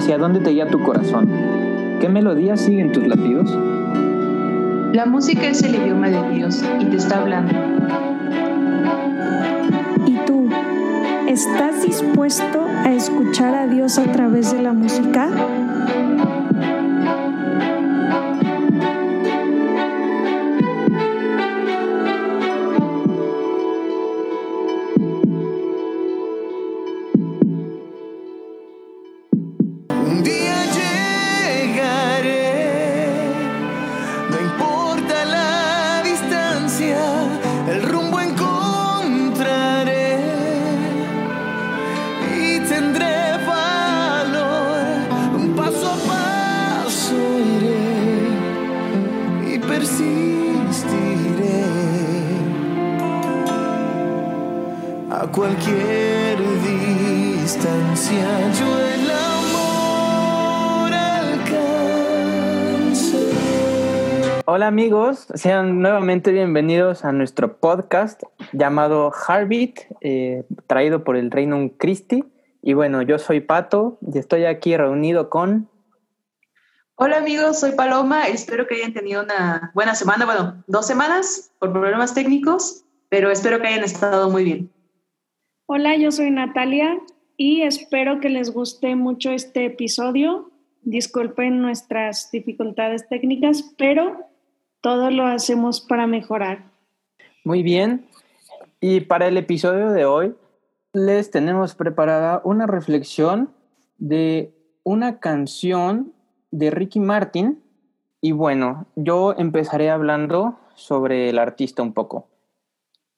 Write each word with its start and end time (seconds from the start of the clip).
¿Hacia 0.00 0.16
dónde 0.16 0.40
te 0.40 0.48
guía 0.48 0.66
tu 0.66 0.82
corazón? 0.82 1.28
¿Qué 2.00 2.08
melodías 2.08 2.62
siguen 2.62 2.90
tus 2.90 3.06
latidos? 3.06 3.54
La 4.94 5.04
música 5.04 5.48
es 5.48 5.62
el 5.62 5.74
idioma 5.74 6.08
de 6.08 6.30
Dios 6.30 6.64
y 6.80 6.86
te 6.86 6.96
está 6.96 7.18
hablando. 7.18 7.52
¿Y 10.06 10.16
tú? 10.24 10.48
¿Estás 11.28 11.82
dispuesto 11.82 12.64
a 12.82 12.92
escuchar 12.94 13.54
a 13.54 13.66
Dios 13.66 13.98
a 13.98 14.04
través 14.10 14.54
de 14.54 14.62
la 14.62 14.72
música? 14.72 15.28
Hola 64.52 64.66
amigos, 64.66 65.28
sean 65.34 65.80
nuevamente 65.80 66.32
bienvenidos 66.32 67.04
a 67.04 67.12
nuestro 67.12 67.60
podcast 67.60 68.20
llamado 68.52 69.12
Heartbeat, 69.12 69.78
eh, 70.00 70.42
traído 70.66 71.04
por 71.04 71.16
el 71.16 71.30
Reino 71.30 71.70
Christi. 71.78 72.24
Y 72.60 72.72
bueno, 72.72 73.00
yo 73.02 73.20
soy 73.20 73.38
Pato 73.38 74.00
y 74.12 74.18
estoy 74.18 74.46
aquí 74.46 74.76
reunido 74.76 75.30
con... 75.30 75.68
Hola 76.96 77.18
amigos, 77.18 77.60
soy 77.60 77.76
Paloma. 77.76 78.24
Espero 78.24 78.66
que 78.66 78.74
hayan 78.74 78.92
tenido 78.92 79.22
una 79.22 79.70
buena 79.72 79.94
semana, 79.94 80.26
bueno, 80.26 80.64
dos 80.66 80.84
semanas 80.84 81.52
por 81.60 81.70
problemas 81.70 82.12
técnicos, 82.12 82.84
pero 83.08 83.30
espero 83.30 83.60
que 83.60 83.68
hayan 83.68 83.84
estado 83.84 84.30
muy 84.30 84.42
bien. 84.42 84.72
Hola, 85.66 85.96
yo 85.96 86.10
soy 86.10 86.32
Natalia 86.32 86.98
y 87.36 87.62
espero 87.62 88.18
que 88.18 88.30
les 88.30 88.50
guste 88.52 88.96
mucho 88.96 89.30
este 89.30 89.66
episodio. 89.66 90.50
Disculpen 90.82 91.62
nuestras 91.62 92.32
dificultades 92.32 93.08
técnicas, 93.08 93.62
pero 93.78 94.28
todo 94.80 95.10
lo 95.10 95.26
hacemos 95.26 95.80
para 95.80 96.06
mejorar. 96.06 96.64
Muy 97.44 97.62
bien. 97.62 98.06
Y 98.80 99.00
para 99.00 99.28
el 99.28 99.36
episodio 99.36 99.90
de 99.90 100.04
hoy 100.04 100.34
les 100.92 101.30
tenemos 101.30 101.74
preparada 101.74 102.40
una 102.44 102.66
reflexión 102.66 103.50
de 103.98 104.54
una 104.82 105.20
canción 105.20 106.12
de 106.50 106.70
Ricky 106.70 107.00
Martin. 107.00 107.62
Y 108.20 108.32
bueno, 108.32 108.86
yo 108.96 109.34
empezaré 109.36 109.90
hablando 109.90 110.58
sobre 110.74 111.28
el 111.28 111.38
artista 111.38 111.82
un 111.82 111.92
poco. 111.92 112.28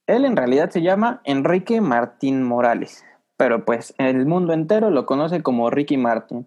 Él 0.06 0.24
en 0.24 0.36
realidad 0.36 0.70
se 0.70 0.82
llama 0.82 1.20
Enrique 1.24 1.80
Martín 1.80 2.42
Morales, 2.42 3.04
pero 3.36 3.64
pues 3.64 3.94
el 3.98 4.26
mundo 4.26 4.52
entero 4.52 4.90
lo 4.90 5.06
conoce 5.06 5.42
como 5.42 5.70
Ricky 5.70 5.96
Martin. 5.96 6.46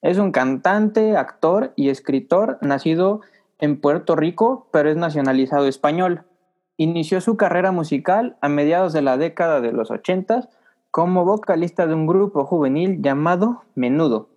Es 0.00 0.18
un 0.18 0.32
cantante, 0.32 1.16
actor 1.16 1.72
y 1.76 1.90
escritor 1.90 2.58
nacido 2.60 3.20
en 3.64 3.80
Puerto 3.80 4.14
Rico, 4.14 4.68
pero 4.72 4.90
es 4.90 4.96
nacionalizado 4.96 5.66
español. 5.66 6.24
Inició 6.76 7.20
su 7.20 7.36
carrera 7.36 7.72
musical 7.72 8.36
a 8.40 8.48
mediados 8.48 8.92
de 8.92 9.02
la 9.02 9.16
década 9.16 9.60
de 9.60 9.72
los 9.72 9.90
80 9.90 10.48
como 10.90 11.24
vocalista 11.24 11.86
de 11.86 11.94
un 11.94 12.06
grupo 12.06 12.44
juvenil 12.44 13.02
llamado 13.02 13.64
Menudo, 13.74 14.28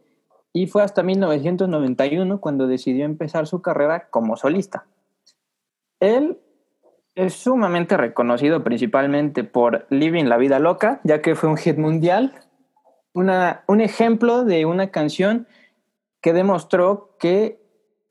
y 0.54 0.66
fue 0.66 0.82
hasta 0.82 1.04
1991 1.04 2.42
cuando 2.42 2.66
decidió 2.66 3.06
empezar 3.06 3.46
su 3.46 3.62
carrera 3.62 4.10
como 4.10 4.38
solista. 4.38 4.88
Él 6.00 6.40
es 7.14 7.36
sumamente 7.36 7.96
reconocido 7.96 8.64
principalmente 8.64 9.44
por 9.44 9.86
Living 9.92 10.26
la 10.26 10.38
Vida 10.38 10.58
Loca, 10.58 11.00
ya 11.04 11.22
que 11.22 11.36
fue 11.36 11.50
un 11.50 11.58
hit 11.58 11.78
mundial. 11.78 12.34
Una, 13.14 13.64
un 13.68 13.82
ejemplo 13.82 14.46
de 14.46 14.66
una 14.66 14.90
canción 14.90 15.48
que 16.22 16.34
demostró 16.34 17.16
que 17.20 17.67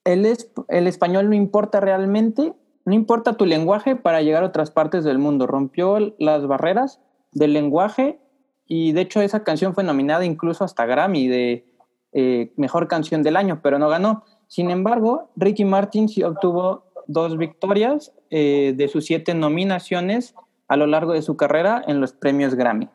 el, 0.07 0.37
el 0.69 0.87
español 0.87 1.29
no 1.29 1.35
importa 1.35 1.81
realmente, 1.81 2.55
no 2.87 2.95
importa 2.95 3.37
tu 3.37 3.45
lenguaje 3.45 3.97
para 3.97 4.23
llegar 4.23 4.45
a 4.45 4.47
otras 4.47 4.71
partes 4.71 5.05
del 5.05 5.19
mundo. 5.19 5.47
Rompió 5.47 6.15
las 6.19 6.47
barreras 6.47 7.01
del 7.33 7.53
lenguaje 7.53 8.19
y 8.67 8.93
de 8.93 9.03
hecho 9.03 9.21
esa 9.21 9.45
canción 9.45 9.75
fue 9.75 9.85
nominada 9.85 10.25
incluso 10.25 10.65
hasta 10.65 10.87
Grammy 10.87 11.29
de 11.29 11.67
eh, 12.13 12.53
Mejor 12.57 12.89
Canción 12.89 13.23
del 13.23 13.37
Año, 13.37 13.61
pero 13.63 13.79
no 13.79 13.89
ganó. 13.89 14.25
Sin 14.47 14.71
embargo, 14.71 15.31
Ricky 15.37 15.65
Martin 15.65 16.09
sí 16.09 16.23
obtuvo 16.23 16.85
dos 17.09 17.37
victorias 17.37 18.13
eh, 18.31 18.73
de 18.77 18.89
sus 18.89 19.05
siete 19.05 19.35
nominaciones 19.35 20.35
a 20.69 20.77
lo 20.77 20.87
largo 20.87 21.13
de 21.13 21.23
su 21.23 21.37
carrera 21.37 21.83
en 21.87 22.01
los 22.01 22.13
premios 22.13 22.55
Grammy. 22.55 22.89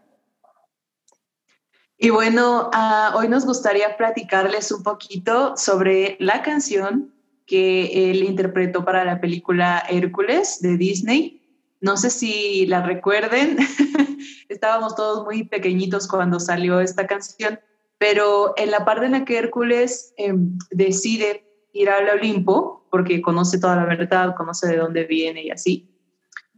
Y 2.04 2.10
bueno, 2.10 2.72
ah, 2.74 3.14
hoy 3.16 3.28
nos 3.28 3.46
gustaría 3.46 3.96
platicarles 3.96 4.72
un 4.72 4.82
poquito 4.82 5.56
sobre 5.56 6.18
la 6.20 6.42
canción 6.42 7.14
que 7.46 8.10
él 8.10 8.24
interpretó 8.24 8.84
para 8.84 9.06
la 9.06 9.22
película 9.22 9.84
Hércules 9.88 10.64
de 10.64 10.78
Disney. 10.78 11.44
No 11.80 11.98
sé 11.98 12.10
si 12.10 12.66
la 12.66 12.82
recuerden, 12.82 13.60
estábamos 14.50 14.96
todos 14.96 15.26
muy 15.26 15.44
pequeñitos 15.44 16.08
cuando 16.08 16.40
salió 16.40 16.80
esta 16.80 17.06
canción, 17.06 17.60
pero 18.00 18.56
en 18.58 18.72
la 18.72 18.84
parte 18.84 19.06
en 19.06 19.12
la 19.12 19.24
que 19.24 19.38
Hércules 19.38 20.16
em, 20.18 20.58
decide 20.72 21.46
ir 21.72 21.88
al 21.88 22.10
Olimpo, 22.10 22.88
porque 22.90 23.22
conoce 23.22 23.60
toda 23.60 23.76
la 23.76 23.86
verdad, 23.86 24.34
conoce 24.36 24.68
de 24.68 24.78
dónde 24.78 25.04
viene 25.04 25.44
y 25.44 25.52
así, 25.52 25.88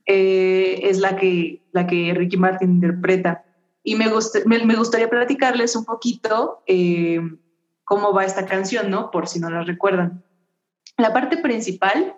eh, 0.06 0.80
es 0.84 1.00
la 1.00 1.18
que, 1.18 1.66
la 1.74 1.86
que 1.86 2.14
Ricky 2.14 2.38
Martin 2.38 2.72
interpreta. 2.72 3.44
Y 3.84 3.96
me, 3.96 4.06
me, 4.46 4.76
gustaría 4.76 5.10
platicarles 5.10 5.76
un 5.76 5.84
poquito 5.84 6.64
eh, 6.68 7.20
cómo 7.84 8.14
va 8.14 8.26
esta 8.26 8.46
canción, 8.46 8.90
¿no? 8.90 9.12
Por 9.12 9.28
si 9.28 9.40
no 9.40 9.50
la 9.50 9.64
recuerdan. 9.64 10.24
La 10.98 11.12
parte 11.12 11.38
principal 11.38 12.18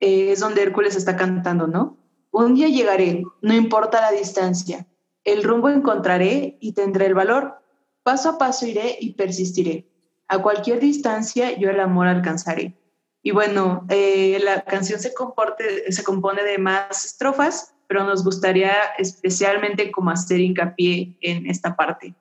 eh, 0.00 0.32
es 0.32 0.40
donde 0.40 0.62
Hércules 0.62 0.96
está 0.96 1.16
cantando, 1.16 1.66
¿no? 1.66 1.96
Un 2.30 2.54
día 2.54 2.68
llegaré, 2.68 3.22
no 3.40 3.54
importa 3.54 4.02
la 4.02 4.10
distancia. 4.10 4.86
El 5.24 5.42
rumbo 5.42 5.70
encontraré 5.70 6.58
y 6.60 6.72
tendré 6.72 7.06
el 7.06 7.14
valor. 7.14 7.62
Paso 8.02 8.30
a 8.30 8.38
paso 8.38 8.66
iré 8.66 8.96
y 9.00 9.14
persistiré. 9.14 9.88
A 10.28 10.42
cualquier 10.42 10.78
distancia 10.78 11.58
yo 11.58 11.70
el 11.70 11.80
amor 11.80 12.06
alcanzaré. 12.06 12.78
Y 13.22 13.30
bueno, 13.30 13.86
eh, 13.88 14.38
la 14.44 14.62
canción 14.62 15.00
se 15.00 15.12
compone 15.14 16.42
de 16.42 16.58
más 16.58 17.04
estrofas, 17.04 17.74
pero 17.88 18.04
nos 18.04 18.22
gustaría 18.22 18.72
especialmente 18.98 19.90
como 19.90 20.10
hacer 20.10 20.40
hincapié 20.40 21.16
en 21.22 21.46
esta 21.46 21.74
parte. 21.74 22.14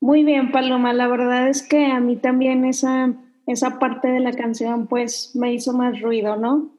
Muy 0.00 0.22
bien, 0.22 0.52
Paloma. 0.52 0.92
La 0.92 1.08
verdad 1.08 1.48
es 1.48 1.62
que 1.62 1.86
a 1.86 1.98
mí 1.98 2.16
también 2.16 2.64
esa, 2.64 3.14
esa 3.46 3.78
parte 3.78 4.08
de 4.08 4.20
la 4.20 4.32
canción 4.32 4.86
pues 4.86 5.32
me 5.34 5.52
hizo 5.52 5.72
más 5.72 6.00
ruido, 6.00 6.36
¿no? 6.36 6.70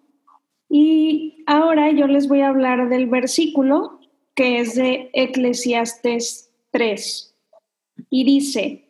Y 0.69 1.44
ahora 1.47 1.91
yo 1.91 2.07
les 2.07 2.28
voy 2.28 2.41
a 2.41 2.50
hablar 2.50 2.90
del 2.90 3.07
versículo 3.07 3.99
que 4.35 4.59
es 4.59 4.76
de 4.76 5.09
Eclesiastes 5.14 6.52
3. 6.72 7.35
Y 8.09 8.23
dice, 8.26 8.88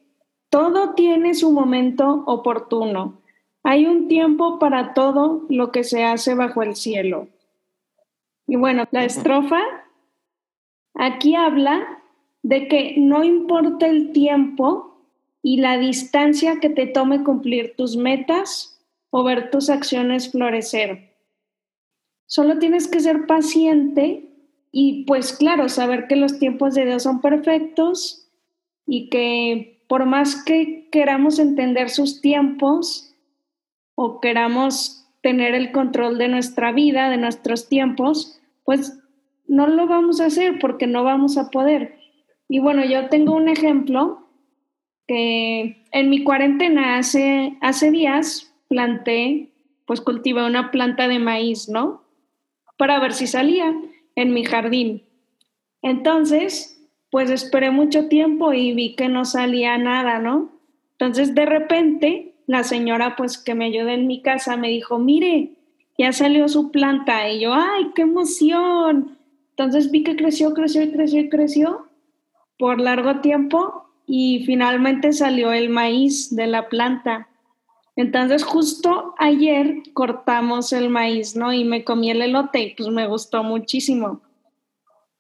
todo 0.50 0.94
tiene 0.94 1.34
su 1.34 1.52
momento 1.52 2.24
oportuno. 2.26 3.22
Hay 3.64 3.86
un 3.86 4.08
tiempo 4.08 4.60
para 4.60 4.94
todo 4.94 5.46
lo 5.50 5.72
que 5.72 5.84
se 5.84 6.04
hace 6.04 6.36
bajo 6.36 6.64
el 6.64 6.76
cielo. 6.76 7.28
Y 8.48 8.56
bueno, 8.56 8.88
la 8.92 9.06
estrofa 9.06 9.62
aquí 10.94 11.36
habla 11.36 12.04
de 12.42 12.68
que 12.68 12.96
no 12.98 13.24
importa 13.24 13.88
el 13.88 14.12
tiempo 14.12 14.94
y 15.42 15.58
la 15.58 15.78
distancia 15.78 16.60
que 16.60 16.70
te 16.70 16.88
tome 16.88 17.24
cumplir 17.24 17.76
tus 17.76 17.96
metas 17.98 18.82
o 19.10 19.24
ver 19.24 19.52
tus 19.52 19.70
acciones 19.70 20.32
florecer. 20.32 21.14
Solo 22.26 22.60
tienes 22.60 22.88
que 22.88 23.00
ser 23.00 23.28
paciente 23.28 24.30
y 24.72 25.04
pues 25.06 25.34
claro, 25.34 25.70
saber 25.70 26.08
que 26.08 26.16
los 26.16 26.40
tiempos 26.40 26.74
de 26.74 26.86
Dios 26.86 27.04
son 27.04 27.22
perfectos 27.22 28.28
y 28.88 29.10
que 29.10 29.86
por 29.88 30.06
más 30.06 30.44
que 30.44 30.90
queramos 30.92 31.40
entender 31.40 31.90
sus 31.90 32.22
tiempos 32.22 33.14
o 33.96 34.20
queramos 34.20 35.03
tener 35.24 35.56
el 35.56 35.72
control 35.72 36.18
de 36.18 36.28
nuestra 36.28 36.74
vida, 36.74 37.10
de 37.10 37.18
nuestros 37.18 37.70
tiempos, 37.70 38.40
pues 38.66 39.00
no 39.48 39.68
lo 39.68 39.88
vamos 39.88 40.20
a 40.20 40.26
hacer 40.26 40.60
porque 40.60 40.86
no 40.86 41.04
vamos 41.04 41.38
a 41.38 41.50
poder. 41.50 41.98
Y 42.50 42.60
bueno, 42.60 42.84
yo 42.86 43.08
tengo 43.08 43.34
un 43.34 43.48
ejemplo 43.48 44.28
que 45.08 45.82
en 45.92 46.10
mi 46.10 46.24
cuarentena 46.24 46.98
hace, 46.98 47.58
hace 47.62 47.90
días 47.90 48.54
planté, 48.68 49.50
pues 49.86 50.02
cultivé 50.02 50.46
una 50.46 50.72
planta 50.72 51.08
de 51.08 51.20
maíz, 51.20 51.70
¿no? 51.70 52.04
Para 52.78 53.00
ver 53.00 53.14
si 53.14 53.26
salía 53.26 53.74
en 54.16 54.34
mi 54.34 54.44
jardín. 54.44 55.04
Entonces, 55.82 56.86
pues 57.12 57.30
esperé 57.30 57.72
mucho 57.72 58.10
tiempo 58.10 58.52
y 58.52 58.74
vi 58.74 58.96
que 58.96 59.08
no 59.08 59.24
salía 59.24 59.78
nada, 59.78 60.20
¿no? 60.20 60.52
Entonces, 60.92 61.34
de 61.34 61.46
repente, 61.46 62.33
la 62.48 62.64
señora, 62.64 63.16
pues 63.16 63.38
que 63.38 63.56
me 63.56 63.66
ayuda 63.66 63.94
en 63.94 64.08
mi 64.08 64.22
casa, 64.22 64.58
me 64.58 64.70
dijo, 64.70 65.00
mire, 65.00 65.52
ya 65.98 66.12
salió 66.12 66.48
su 66.48 66.72
planta. 66.72 67.30
Y 67.30 67.42
yo, 67.42 67.54
ay, 67.54 67.92
qué 67.96 68.04
emoción. 68.04 69.18
Entonces 69.52 69.92
vi 69.92 70.04
que 70.04 70.16
creció, 70.16 70.54
creció 70.54 70.82
y 70.82 70.92
creció 70.92 71.20
y 71.22 71.30
creció 71.30 71.88
por 72.58 72.80
largo 72.80 73.22
tiempo 73.22 73.86
y 74.06 74.44
finalmente 74.46 75.14
salió 75.14 75.54
el 75.54 75.70
maíz 75.70 76.36
de 76.36 76.48
la 76.48 76.70
planta. 76.70 77.28
Entonces 77.96 78.44
justo 78.44 79.14
ayer 79.20 79.84
cortamos 79.94 80.74
el 80.74 80.90
maíz, 80.90 81.36
¿no? 81.36 81.54
Y 81.54 81.64
me 81.64 81.84
comí 81.84 82.10
el 82.10 82.22
elote 82.22 82.62
y 82.62 82.76
pues 82.76 82.90
me 82.90 83.08
gustó 83.08 83.44
muchísimo. 83.44 84.22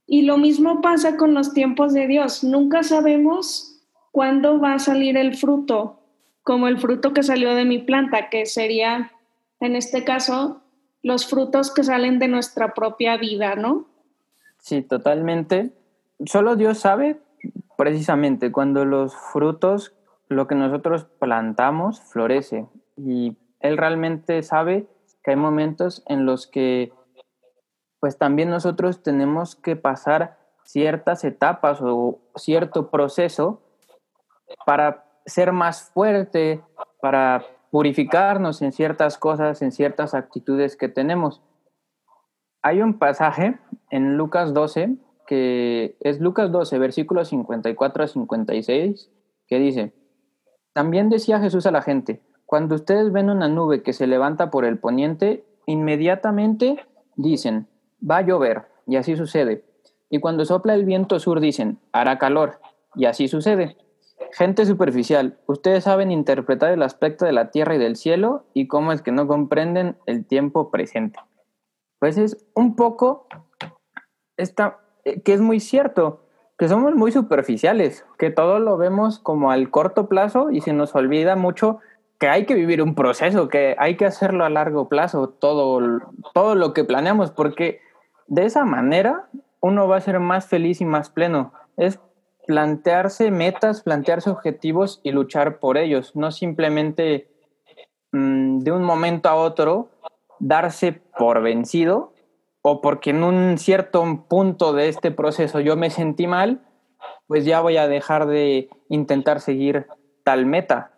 Y 0.07 0.23
lo 0.23 0.37
mismo 0.37 0.81
pasa 0.81 1.15
con 1.15 1.33
los 1.33 1.53
tiempos 1.53 1.93
de 1.93 2.07
Dios. 2.07 2.43
Nunca 2.43 2.83
sabemos 2.83 3.81
cuándo 4.11 4.59
va 4.59 4.73
a 4.73 4.79
salir 4.79 5.17
el 5.17 5.35
fruto, 5.35 6.02
como 6.43 6.67
el 6.67 6.77
fruto 6.77 7.13
que 7.13 7.23
salió 7.23 7.55
de 7.55 7.65
mi 7.65 7.79
planta, 7.79 8.29
que 8.29 8.45
sería, 8.45 9.11
en 9.59 9.75
este 9.75 10.03
caso, 10.03 10.61
los 11.01 11.27
frutos 11.27 11.73
que 11.73 11.83
salen 11.83 12.19
de 12.19 12.27
nuestra 12.27 12.73
propia 12.73 13.17
vida, 13.17 13.55
¿no? 13.55 13.87
Sí, 14.59 14.81
totalmente. 14.81 15.71
Solo 16.25 16.55
Dios 16.55 16.79
sabe 16.79 17.19
precisamente 17.77 18.51
cuando 18.51 18.85
los 18.85 19.15
frutos, 19.15 19.93
lo 20.29 20.47
que 20.47 20.55
nosotros 20.55 21.05
plantamos, 21.19 22.01
florece. 22.01 22.67
Y 22.97 23.37
Él 23.59 23.77
realmente 23.77 24.41
sabe 24.43 24.87
que 25.23 25.31
hay 25.31 25.37
momentos 25.37 26.03
en 26.07 26.25
los 26.25 26.47
que 26.47 26.91
pues 27.99 28.17
también 28.17 28.49
nosotros 28.49 29.01
tenemos 29.01 29.55
que 29.55 29.77
pasar 29.77 30.37
ciertas 30.65 31.23
etapas 31.23 31.79
o 31.81 32.19
cierto 32.35 32.89
proceso 32.89 33.61
para 34.65 35.05
ser 35.25 35.51
más 35.51 35.91
fuerte, 35.91 36.61
para 37.01 37.45
purificarnos 37.71 38.61
en 38.61 38.71
ciertas 38.71 39.17
cosas, 39.17 39.61
en 39.61 39.71
ciertas 39.71 40.13
actitudes 40.13 40.77
que 40.77 40.89
tenemos. 40.89 41.41
Hay 42.61 42.81
un 42.81 42.99
pasaje 42.99 43.59
en 43.89 44.15
Lucas 44.15 44.53
12, 44.53 44.95
que 45.27 45.97
es 45.99 46.19
Lucas 46.19 46.51
12, 46.51 46.77
versículos 46.79 47.29
54 47.29 48.03
a 48.03 48.07
56, 48.07 49.09
que 49.47 49.59
dice, 49.59 49.93
también 50.73 51.09
decía 51.09 51.39
Jesús 51.39 51.65
a 51.65 51.71
la 51.71 51.81
gente, 51.81 52.21
cuando 52.45 52.75
ustedes 52.75 53.11
ven 53.11 53.29
una 53.29 53.47
nube 53.47 53.83
que 53.83 53.93
se 53.93 54.07
levanta 54.07 54.49
por 54.51 54.65
el 54.65 54.77
poniente, 54.77 55.43
inmediatamente 55.65 56.85
dicen, 57.15 57.67
va 57.99 58.17
a 58.17 58.21
llover, 58.21 58.67
y 58.85 58.97
así 58.97 59.15
sucede. 59.15 59.65
Y 60.09 60.19
cuando 60.19 60.45
sopla 60.45 60.75
el 60.75 60.85
viento 60.85 61.19
sur 61.19 61.39
dicen, 61.39 61.79
hará 61.91 62.17
calor, 62.17 62.59
y 62.95 63.05
así 63.05 63.27
sucede. 63.27 63.77
Gente 64.33 64.65
superficial, 64.65 65.37
ustedes 65.45 65.83
saben 65.83 66.09
interpretar 66.09 66.71
el 66.71 66.81
aspecto 66.81 67.23
de 67.23 67.33
la 67.33 67.51
tierra 67.51 67.75
y 67.75 67.77
del 67.77 67.95
cielo 67.95 68.45
y 68.55 68.67
cómo 68.67 68.91
es 68.91 69.03
que 69.03 69.11
no 69.11 69.27
comprenden 69.27 69.95
el 70.07 70.25
tiempo 70.25 70.71
presente. 70.71 71.19
Pues 71.99 72.17
es 72.17 72.43
un 72.55 72.75
poco 72.75 73.27
esta, 74.35 74.79
eh, 75.05 75.21
que 75.21 75.33
es 75.33 75.39
muy 75.39 75.59
cierto, 75.59 76.25
que 76.57 76.67
somos 76.67 76.95
muy 76.95 77.11
superficiales, 77.11 78.07
que 78.17 78.31
todo 78.31 78.57
lo 78.57 78.75
vemos 78.75 79.19
como 79.19 79.51
al 79.51 79.69
corto 79.69 80.09
plazo 80.09 80.49
y 80.49 80.61
se 80.61 80.73
nos 80.73 80.95
olvida 80.95 81.35
mucho 81.35 81.77
que 82.19 82.27
hay 82.27 82.47
que 82.47 82.55
vivir 82.55 82.81
un 82.81 82.95
proceso, 82.95 83.49
que 83.49 83.75
hay 83.77 83.97
que 83.97 84.07
hacerlo 84.07 84.45
a 84.45 84.49
largo 84.49 84.89
plazo, 84.89 85.29
todo, 85.29 86.01
todo 86.33 86.55
lo 86.55 86.73
que 86.73 86.83
planeamos, 86.83 87.29
porque 87.29 87.81
de 88.25 88.45
esa 88.45 88.65
manera 88.65 89.29
uno 89.59 89.87
va 89.87 89.97
a 89.97 90.01
ser 90.01 90.19
más 90.19 90.47
feliz 90.47 90.81
y 90.81 90.85
más 90.85 91.11
pleno. 91.11 91.53
Es 91.77 91.99
plantearse 92.45 93.31
metas, 93.31 93.81
plantearse 93.81 94.29
objetivos 94.29 94.99
y 95.03 95.11
luchar 95.11 95.59
por 95.59 95.77
ellos, 95.77 96.15
no 96.15 96.31
simplemente 96.31 97.27
mm, 98.11 98.59
de 98.59 98.71
un 98.71 98.83
momento 98.83 99.29
a 99.29 99.35
otro 99.35 99.89
darse 100.39 101.01
por 101.17 101.41
vencido 101.41 102.13
o 102.61 102.81
porque 102.81 103.11
en 103.11 103.23
un 103.23 103.57
cierto 103.57 104.25
punto 104.27 104.73
de 104.73 104.87
este 104.87 105.11
proceso 105.11 105.59
yo 105.59 105.75
me 105.75 105.89
sentí 105.89 106.27
mal, 106.27 106.61
pues 107.27 107.45
ya 107.45 107.61
voy 107.61 107.77
a 107.77 107.87
dejar 107.87 108.25
de 108.25 108.69
intentar 108.89 109.41
seguir 109.41 109.87
tal 110.23 110.45
meta. 110.45 110.91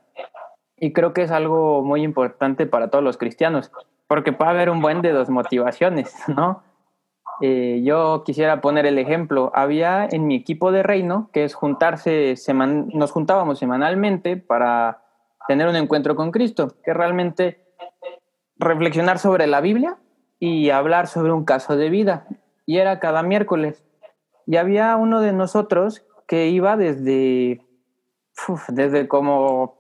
Y 0.78 0.94
creo 0.94 1.14
que 1.14 1.24
es 1.24 1.32
algo 1.32 1.82
muy 1.84 2.04
importante 2.04 2.66
para 2.66 2.90
todos 2.90 3.04
los 3.04 3.18
cristianos, 3.18 3.72
porque 4.08 4.34
puede 4.34 4.52
haber 4.52 4.70
un 4.70 4.82
buen 4.82 5.02
de 5.02 5.12
dos 5.12 5.30
motivaciones, 5.30 6.14
¿no? 6.28 6.64
Eh, 7.42 7.82
yo 7.84 8.24
quisiera 8.26 8.62
poner 8.62 8.86
el 8.86 8.98
ejemplo. 8.98 9.52
Había 9.54 10.08
en 10.10 10.28
mi 10.28 10.36
equipo 10.36 10.72
de 10.72 10.84
reino, 10.84 11.30
que 11.34 11.44
es 11.44 11.54
juntarse, 11.54 12.36
nos 12.94 13.12
juntábamos 13.12 13.60
semanalmente 13.60 14.38
para 14.38 15.04
tener 15.48 15.68
un 15.68 15.76
encuentro 15.76 16.16
con 16.16 16.32
Cristo, 16.32 16.76
que 16.84 16.94
realmente 16.94 17.66
reflexionar 18.58 19.20
sobre 19.20 19.48
la 19.48 19.62
Biblia 19.62 19.98
y 20.40 20.70
hablar 20.70 21.08
sobre 21.08 21.32
un 21.32 21.46
caso 21.46 21.76
de 21.76 21.90
vida. 21.90 22.28
Y 22.66 22.78
era 22.78 23.00
cada 23.00 23.22
miércoles. 23.22 23.84
Y 24.48 24.58
había 24.58 24.96
uno 24.96 25.22
de 25.22 25.34
nosotros 25.34 26.06
que 26.28 26.48
iba 26.48 26.78
desde, 26.78 27.62
desde 28.70 29.08
como 29.08 29.80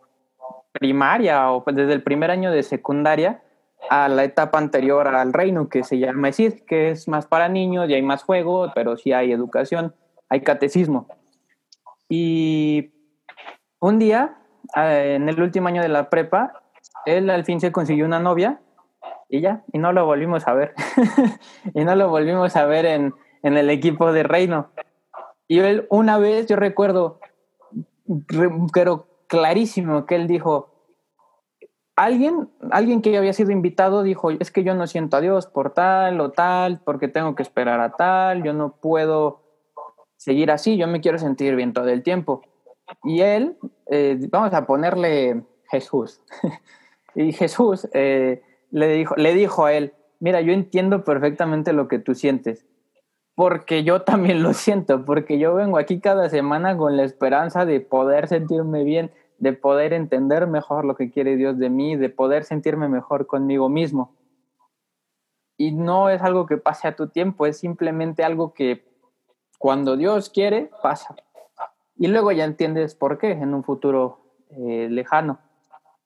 primaria 0.73 1.51
o 1.51 1.63
desde 1.71 1.93
el 1.93 2.03
primer 2.03 2.31
año 2.31 2.51
de 2.51 2.63
secundaria 2.63 3.41
a 3.89 4.07
la 4.07 4.23
etapa 4.23 4.57
anterior 4.57 5.07
al 5.07 5.33
reino 5.33 5.69
que 5.69 5.83
se 5.83 5.99
llama 5.99 6.29
ESID, 6.29 6.61
que 6.67 6.91
es 6.91 7.07
más 7.07 7.27
para 7.27 7.49
niños 7.49 7.89
y 7.89 7.93
hay 7.93 8.01
más 8.01 8.23
juego, 8.23 8.71
pero 8.73 8.97
sí 8.97 9.13
hay 9.13 9.31
educación, 9.31 9.95
hay 10.29 10.41
catecismo. 10.41 11.07
Y 12.09 12.91
un 13.79 13.99
día, 13.99 14.37
eh, 14.75 15.15
en 15.15 15.29
el 15.29 15.41
último 15.41 15.67
año 15.67 15.81
de 15.81 15.89
la 15.89 16.09
prepa, 16.09 16.63
él 17.05 17.29
al 17.29 17.45
fin 17.45 17.59
se 17.59 17.71
consiguió 17.71 18.05
una 18.05 18.19
novia 18.19 18.61
y 19.29 19.41
ya, 19.41 19.63
y 19.71 19.79
no 19.79 19.91
lo 19.91 20.05
volvimos 20.05 20.47
a 20.47 20.53
ver. 20.53 20.73
y 21.73 21.83
no 21.83 21.95
lo 21.95 22.09
volvimos 22.09 22.55
a 22.55 22.65
ver 22.65 22.85
en, 22.85 23.13
en 23.43 23.57
el 23.57 23.69
equipo 23.69 24.11
de 24.11 24.23
reino. 24.23 24.71
Y 25.48 25.60
él 25.60 25.88
una 25.89 26.17
vez, 26.17 26.48
yo 26.48 26.55
recuerdo, 26.55 27.19
pero 28.74 29.07
clarísimo, 29.27 30.05
que 30.05 30.15
él 30.15 30.27
dijo, 30.27 30.75
alguien, 31.95 32.49
alguien 32.71 33.01
que 33.01 33.17
había 33.17 33.33
sido 33.33 33.51
invitado 33.51 34.03
dijo, 34.03 34.31
es 34.31 34.51
que 34.51 34.63
yo 34.63 34.75
no 34.75 34.87
siento 34.87 35.17
a 35.17 35.21
Dios 35.21 35.47
por 35.47 35.73
tal 35.73 36.19
o 36.21 36.31
tal, 36.31 36.81
porque 36.83 37.07
tengo 37.07 37.35
que 37.35 37.43
esperar 37.43 37.79
a 37.79 37.95
tal, 37.95 38.43
yo 38.43 38.53
no 38.53 38.75
puedo 38.75 39.41
seguir 40.17 40.51
así, 40.51 40.77
yo 40.77 40.87
me 40.87 41.01
quiero 41.01 41.19
sentir 41.19 41.55
bien 41.55 41.73
todo 41.73 41.87
el 41.89 42.03
tiempo. 42.03 42.41
Y 43.03 43.21
él, 43.21 43.57
eh, 43.87 44.17
vamos 44.29 44.53
a 44.53 44.65
ponerle 44.65 45.43
Jesús. 45.69 46.21
y 47.15 47.31
Jesús 47.31 47.87
eh, 47.93 48.41
le, 48.71 48.87
dijo, 48.89 49.15
le 49.15 49.33
dijo 49.33 49.65
a 49.65 49.73
él, 49.73 49.93
mira, 50.19 50.41
yo 50.41 50.53
entiendo 50.53 51.03
perfectamente 51.03 51.73
lo 51.73 51.87
que 51.87 51.99
tú 51.99 52.13
sientes, 52.15 52.65
porque 53.35 53.83
yo 53.83 54.01
también 54.01 54.43
lo 54.43 54.53
siento, 54.53 55.05
porque 55.05 55.39
yo 55.39 55.55
vengo 55.55 55.77
aquí 55.77 55.99
cada 55.99 56.29
semana 56.29 56.77
con 56.77 56.97
la 56.97 57.03
esperanza 57.03 57.65
de 57.65 57.79
poder 57.79 58.27
sentirme 58.27 58.83
bien 58.83 59.11
de 59.38 59.54
poder 59.54 59.94
entender 59.94 60.48
mejor 60.48 60.86
lo 60.86 60.96
que 60.96 61.12
quiere 61.12 61.36
Dios 61.36 61.58
de 61.58 61.70
mí, 61.70 61.96
de 61.96 62.10
poder 62.10 62.44
sentirme 62.44 62.88
mejor 62.88 63.27
conmigo 63.27 63.70
mismo. 63.70 64.15
Y 65.58 65.72
no 65.72 66.10
es 66.10 66.22
algo 66.22 66.46
que 66.46 66.58
pase 66.58 66.88
a 66.88 66.96
tu 66.96 67.08
tiempo, 67.10 67.46
es 67.46 67.58
simplemente 67.58 68.24
algo 68.24 68.54
que 68.54 68.86
cuando 69.58 69.98
Dios 69.98 70.30
quiere, 70.30 70.70
pasa. 70.84 71.15
Y 71.98 72.08
luego 72.08 72.32
ya 72.32 72.44
entiendes 72.44 72.96
por 72.96 73.18
qué 73.18 73.32
en 73.32 73.54
un 73.54 73.63
futuro 73.63 74.20
eh, 74.50 74.88
lejano. 74.89 75.39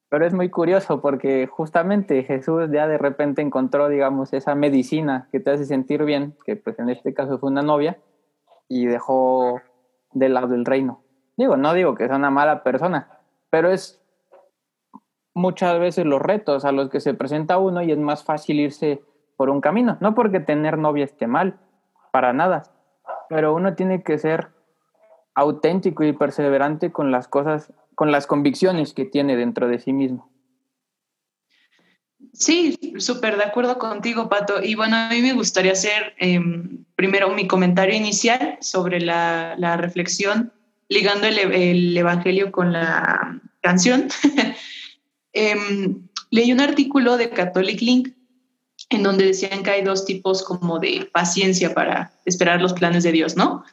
Pero 0.09 0.25
es 0.25 0.33
muy 0.33 0.49
curioso 0.49 1.01
porque 1.01 1.47
justamente 1.47 2.23
Jesús 2.23 2.69
ya 2.71 2.87
de 2.87 2.97
repente 2.97 3.41
encontró, 3.41 3.89
digamos, 3.89 4.33
esa 4.33 4.55
medicina 4.55 5.27
que 5.31 5.39
te 5.39 5.51
hace 5.51 5.65
sentir 5.65 6.03
bien, 6.03 6.35
que 6.45 6.55
pues 6.55 6.79
en 6.79 6.89
este 6.89 7.13
caso 7.13 7.37
fue 7.37 7.49
una 7.49 7.61
novia, 7.61 7.99
y 8.67 8.85
dejó 8.85 9.61
de 10.13 10.29
lado 10.29 10.55
el 10.55 10.65
reino. 10.65 11.01
Digo, 11.37 11.57
no 11.57 11.73
digo 11.73 11.95
que 11.95 12.07
sea 12.07 12.15
una 12.15 12.31
mala 12.31 12.63
persona, 12.63 13.18
pero 13.49 13.71
es 13.71 14.01
muchas 15.33 15.79
veces 15.79 16.05
los 16.05 16.21
retos 16.21 16.65
a 16.65 16.71
los 16.71 16.89
que 16.89 16.99
se 16.99 17.13
presenta 17.13 17.57
uno 17.57 17.81
y 17.81 17.91
es 17.91 17.97
más 17.97 18.23
fácil 18.23 18.59
irse 18.59 19.01
por 19.37 19.49
un 19.49 19.61
camino. 19.61 19.97
No 20.01 20.15
porque 20.15 20.39
tener 20.39 20.77
novia 20.77 21.05
esté 21.05 21.27
mal, 21.27 21.59
para 22.11 22.33
nada, 22.33 22.63
pero 23.29 23.53
uno 23.53 23.75
tiene 23.75 24.03
que 24.03 24.17
ser 24.17 24.49
auténtico 25.35 26.03
y 26.03 26.13
perseverante 26.13 26.91
con 26.91 27.11
las 27.11 27.27
cosas, 27.27 27.71
con 27.95 28.11
las 28.11 28.27
convicciones 28.27 28.93
que 28.93 29.05
tiene 29.05 29.37
dentro 29.37 29.67
de 29.67 29.79
sí 29.79 29.93
mismo. 29.93 30.29
Sí, 32.33 32.77
súper 32.97 33.37
de 33.37 33.43
acuerdo 33.43 33.79
contigo, 33.79 34.29
Pato. 34.29 34.61
Y 34.61 34.75
bueno, 34.75 34.95
a 34.97 35.09
mí 35.09 35.21
me 35.21 35.33
gustaría 35.33 35.71
hacer 35.71 36.13
em, 36.17 36.83
primero 36.95 37.29
mi 37.29 37.47
comentario 37.47 37.95
inicial 37.95 38.57
sobre 38.61 38.99
la, 38.99 39.55
la 39.57 39.77
reflexión 39.77 40.51
ligando 40.89 41.27
el, 41.27 41.95
Evangelio 41.95 42.51
con 42.51 42.73
la 42.73 43.39
canción, 43.61 44.09
em, 45.33 46.07
leí 46.31 46.51
un 46.51 46.59
artículo 46.59 47.17
de 47.17 47.29
Catholic 47.29 47.79
Link 47.81 48.09
en 48.89 49.03
donde 49.03 49.25
decían 49.25 49.61
que 49.63 49.69
hay 49.69 49.83
dos 49.83 50.03
tipos 50.05 50.43
como 50.43 50.79
de 50.79 51.07
paciencia 51.13 51.73
para 51.73 52.11
esperar 52.25 52.59
los 52.59 52.73
planes 52.73 53.03
de 53.03 53.11
Dios, 53.11 53.35
¿no? 53.35 53.63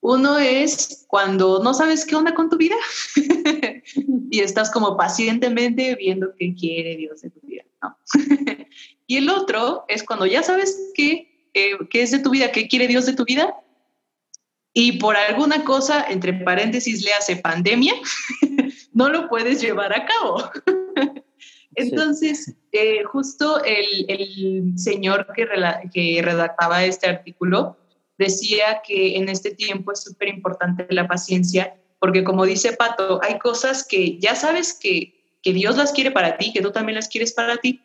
Uno 0.00 0.38
es 0.38 1.04
cuando 1.08 1.62
no 1.62 1.72
sabes 1.72 2.04
qué 2.04 2.16
onda 2.16 2.34
con 2.34 2.50
tu 2.50 2.56
vida 2.56 2.76
y 4.30 4.40
estás 4.40 4.70
como 4.70 4.96
pacientemente 4.96 5.94
viendo 5.94 6.34
qué 6.38 6.54
quiere 6.54 6.96
Dios 6.96 7.22
de 7.22 7.30
tu 7.30 7.40
vida, 7.46 7.64
¿no? 7.80 7.96
y 9.06 9.16
el 9.16 9.30
otro 9.30 9.84
es 9.88 10.02
cuando 10.02 10.26
ya 10.26 10.42
sabes 10.42 10.90
qué, 10.94 11.50
eh, 11.54 11.76
qué 11.90 12.02
es 12.02 12.10
de 12.10 12.18
tu 12.18 12.30
vida, 12.30 12.50
qué 12.50 12.66
quiere 12.66 12.88
Dios 12.88 13.06
de 13.06 13.14
tu 13.14 13.24
vida 13.24 13.54
y 14.78 14.98
por 14.98 15.16
alguna 15.16 15.64
cosa, 15.64 16.04
entre 16.06 16.34
paréntesis, 16.34 17.02
le 17.02 17.14
hace 17.14 17.36
pandemia, 17.36 17.94
no 18.92 19.08
lo 19.08 19.26
puedes 19.26 19.62
llevar 19.62 19.90
a 19.94 20.04
cabo. 20.04 20.50
Entonces, 21.74 22.54
eh, 22.72 23.02
justo 23.04 23.64
el, 23.64 24.74
señor 24.76 25.28
que, 25.34 25.48
que 25.94 26.20
redactaba 26.20 26.84
este 26.84 27.08
artículo 27.08 27.78
decía 28.18 28.82
que 28.86 29.16
en 29.16 29.30
este 29.30 29.54
tiempo 29.54 29.92
es 29.92 30.02
súper 30.02 30.28
importante 30.28 30.86
la 30.90 31.08
paciencia, 31.08 31.74
porque 31.98 32.22
como 32.22 32.44
dice 32.44 32.74
Pato, 32.74 33.18
hay 33.22 33.38
cosas 33.38 33.82
que 33.82 34.18
ya 34.18 34.34
sabes 34.34 34.78
que, 34.78 35.38
que 35.42 35.54
Dios 35.54 35.78
las 35.78 35.92
quiere 35.92 36.10
para 36.10 36.36
ti, 36.36 36.52
que 36.52 36.60
tú 36.60 36.70
también 36.70 36.96
las 36.96 37.08
quieres 37.08 37.32
para 37.32 37.56
ti, 37.56 37.80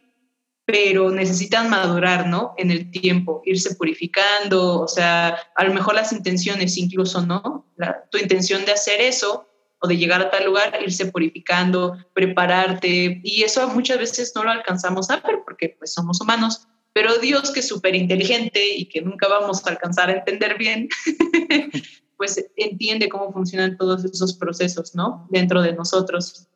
pero 0.71 1.11
necesitan 1.11 1.69
madurar, 1.69 2.27
¿no? 2.27 2.53
En 2.57 2.71
el 2.71 2.89
tiempo, 2.91 3.41
irse 3.43 3.75
purificando, 3.75 4.79
o 4.79 4.87
sea, 4.87 5.37
a 5.53 5.63
lo 5.65 5.73
mejor 5.73 5.95
las 5.95 6.13
intenciones 6.13 6.77
incluso, 6.77 7.21
¿no? 7.25 7.67
tu 8.09 8.17
intención 8.17 8.63
de 8.63 8.71
hacer 8.71 9.01
eso 9.01 9.49
o 9.79 9.87
de 9.87 9.97
llegar 9.97 10.21
a 10.21 10.29
tal 10.29 10.45
lugar, 10.45 10.79
irse 10.81 11.07
purificando, 11.07 11.97
prepararte, 12.13 13.19
y 13.23 13.43
eso 13.43 13.67
muchas 13.69 13.97
veces 13.97 14.31
no 14.33 14.43
lo 14.43 14.51
alcanzamos 14.51 15.09
a 15.09 15.17
ver 15.19 15.39
porque 15.43 15.75
pues 15.77 15.93
somos 15.93 16.21
humanos, 16.21 16.67
pero 16.93 17.17
Dios 17.17 17.51
que 17.51 17.59
es 17.59 17.67
súper 17.67 17.95
inteligente 17.95 18.61
y 18.73 18.85
que 18.85 19.01
nunca 19.01 19.27
vamos 19.27 19.65
a 19.65 19.71
alcanzar 19.71 20.09
a 20.09 20.13
entender 20.13 20.57
bien, 20.57 20.87
pues 22.17 22.45
entiende 22.55 23.09
cómo 23.09 23.33
funcionan 23.33 23.75
todos 23.75 24.05
esos 24.05 24.35
procesos, 24.35 24.95
¿no? 24.95 25.27
Dentro 25.31 25.61
de 25.61 25.73
nosotros. 25.73 26.47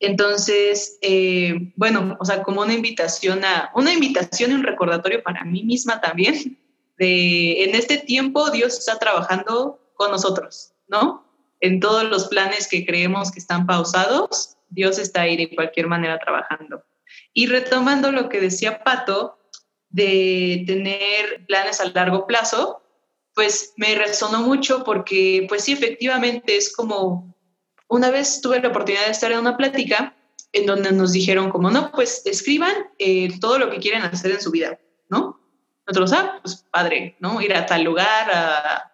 Entonces, 0.00 0.98
eh, 1.02 1.72
bueno, 1.76 2.16
o 2.20 2.24
sea, 2.24 2.42
como 2.42 2.62
una 2.62 2.74
invitación 2.74 3.44
a, 3.44 3.70
una 3.74 3.92
invitación 3.92 4.50
y 4.50 4.54
un 4.54 4.62
recordatorio 4.62 5.22
para 5.22 5.44
mí 5.44 5.64
misma 5.64 6.00
también, 6.00 6.58
de 6.98 7.64
en 7.64 7.74
este 7.74 7.98
tiempo 7.98 8.50
Dios 8.50 8.78
está 8.78 8.98
trabajando 8.98 9.80
con 9.94 10.10
nosotros, 10.10 10.72
¿no? 10.86 11.24
En 11.60 11.80
todos 11.80 12.04
los 12.04 12.28
planes 12.28 12.68
que 12.68 12.86
creemos 12.86 13.32
que 13.32 13.40
están 13.40 13.66
pausados, 13.66 14.56
Dios 14.68 14.98
está 14.98 15.22
ahí 15.22 15.36
de 15.36 15.54
cualquier 15.54 15.88
manera 15.88 16.18
trabajando. 16.18 16.84
Y 17.32 17.46
retomando 17.46 18.12
lo 18.12 18.28
que 18.28 18.40
decía 18.40 18.84
Pato, 18.84 19.38
de 19.90 20.64
tener 20.66 21.46
planes 21.46 21.80
a 21.80 21.86
largo 21.86 22.26
plazo, 22.26 22.82
pues 23.34 23.72
me 23.76 23.94
resonó 23.94 24.42
mucho 24.42 24.84
porque, 24.84 25.46
pues 25.48 25.64
sí, 25.64 25.72
efectivamente 25.72 26.56
es 26.56 26.74
como 26.74 27.34
una 27.88 28.10
vez 28.10 28.40
tuve 28.40 28.60
la 28.60 28.68
oportunidad 28.68 29.06
de 29.06 29.12
estar 29.12 29.32
en 29.32 29.38
una 29.38 29.56
plática 29.56 30.14
en 30.52 30.66
donde 30.66 30.92
nos 30.92 31.12
dijeron 31.12 31.50
como, 31.50 31.70
no, 31.70 31.90
pues 31.92 32.22
escriban 32.26 32.74
eh, 32.98 33.38
todo 33.40 33.58
lo 33.58 33.70
que 33.70 33.78
quieren 33.78 34.02
hacer 34.02 34.30
en 34.30 34.40
su 34.40 34.50
vida, 34.50 34.78
¿no? 35.08 35.40
Nosotros, 35.86 36.12
ah, 36.12 36.38
pues 36.42 36.66
padre, 36.70 37.16
¿no? 37.18 37.40
Ir 37.40 37.54
a 37.54 37.66
tal 37.66 37.82
lugar. 37.84 38.90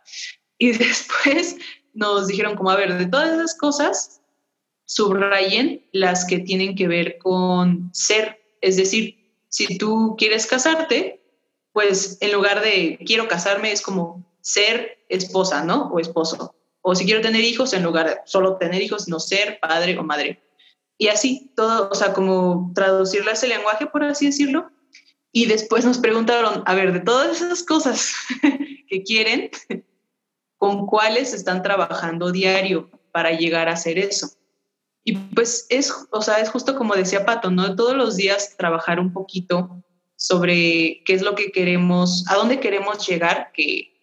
Y 0.59 0.73
después 0.79 1.57
nos 1.93 2.29
dijeron 2.29 2.57
como, 2.57 2.71
a 2.71 2.77
ver, 2.77 2.97
de 2.97 3.07
todas 3.07 3.33
esas 3.33 3.57
cosas, 3.57 4.21
subrayen 4.87 5.87
las 5.93 6.25
que 6.25 6.39
tienen 6.39 6.75
que 6.75 6.89
ver 6.89 7.19
con 7.19 7.91
ser. 7.93 8.41
Es 8.61 8.77
decir, 8.77 9.17
si 9.49 9.79
tú 9.79 10.15
quieres 10.19 10.47
casarte, 10.47 11.21
pues 11.73 12.19
en 12.21 12.33
lugar 12.33 12.63
de 12.63 12.99
quiero 13.05 13.27
casarme 13.27 13.73
es 13.73 13.83
como 13.83 14.25
ser 14.41 15.05
esposa, 15.09 15.65
¿no? 15.65 15.89
O 15.89 15.99
esposo 15.99 16.55
o 16.87 16.95
si 16.95 17.07
quiero 17.07 17.23
tener 17.23 17.43
hijos, 17.43 17.73
en 17.73 17.83
lugar 17.83 18.07
de 18.07 18.17
solo 18.27 18.59
tener 18.59 18.83
hijos, 18.83 19.09
no 19.09 19.19
ser 19.19 19.59
padre 19.59 19.99
o 19.99 20.03
madre. 20.03 20.43
Y 20.99 21.09
así, 21.09 21.51
todo, 21.57 21.89
o 21.91 21.95
sea, 21.95 22.13
como 22.13 22.73
traducirle 22.75 23.31
a 23.31 23.33
ese 23.33 23.49
lenguaje, 23.49 23.87
por 23.87 24.05
así 24.05 24.27
decirlo. 24.27 24.71
Y 25.33 25.47
después 25.47 25.87
nos 25.87 25.97
preguntaron, 25.97 26.63
a 26.67 26.75
ver, 26.75 26.93
de 26.93 27.01
todas 27.01 27.41
esas 27.41 27.63
cosas 27.63 28.13
que 28.89 29.03
quieren, 29.03 29.51
¿con 30.59 30.87
cuáles 30.87 31.33
están 31.33 31.63
trabajando 31.63 32.31
diario 32.31 32.91
para 33.13 33.31
llegar 33.31 33.71
a 33.71 33.73
hacer 33.73 33.99
eso? 33.99 34.33
Y 35.05 35.17
pues 35.17 35.67
es, 35.71 35.91
o 36.11 36.21
sea, 36.21 36.41
es 36.41 36.51
justo 36.51 36.77
como 36.77 36.95
decía 36.95 37.25
Pato, 37.25 37.51
¿no? 37.51 37.77
Todos 37.77 37.97
los 37.97 38.17
días 38.17 38.59
trabajar 38.59 39.01
un 39.01 39.11
poquito 39.11 39.83
sobre 40.17 41.03
qué 41.07 41.15
es 41.15 41.23
lo 41.23 41.35
que 41.35 41.51
queremos, 41.51 42.27
a 42.29 42.35
dónde 42.35 42.61
queremos 42.61 43.07
llegar, 43.07 43.53
que 43.55 43.94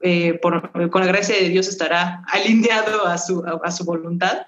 eh, 0.00 0.38
con 0.40 1.00
la 1.00 1.06
gracia 1.06 1.34
de 1.34 1.48
Dios 1.48 1.68
estará 1.68 2.24
alineado 2.28 3.06
a 3.06 3.18
su, 3.18 3.44
a, 3.44 3.70
su 3.70 3.84
voluntad. 3.84 4.46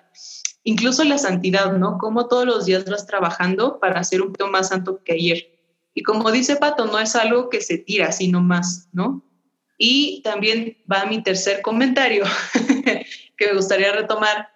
Incluso 0.62 1.02
la 1.04 1.18
santidad, 1.18 1.72
¿no? 1.72 1.98
Como 1.98 2.28
todos 2.28 2.44
los 2.44 2.66
días 2.66 2.84
vas 2.88 3.06
trabajando 3.06 3.80
para 3.80 4.04
ser 4.04 4.22
un 4.22 4.28
poquito 4.28 4.48
más 4.48 4.68
santo 4.68 5.02
que 5.02 5.14
ayer. 5.14 5.60
Y 5.94 6.02
como 6.02 6.30
dice 6.30 6.56
Pato, 6.56 6.86
no 6.86 6.98
es 6.98 7.16
algo 7.16 7.48
que 7.48 7.60
se 7.60 7.78
tira, 7.78 8.12
sino 8.12 8.40
más, 8.40 8.88
¿no? 8.92 9.24
Y 9.76 10.20
también 10.22 10.76
va 10.90 11.06
mi 11.06 11.22
tercer 11.22 11.62
comentario 11.62 12.24
que 13.36 13.46
me 13.46 13.54
gustaría 13.54 13.92
retomar, 13.92 14.50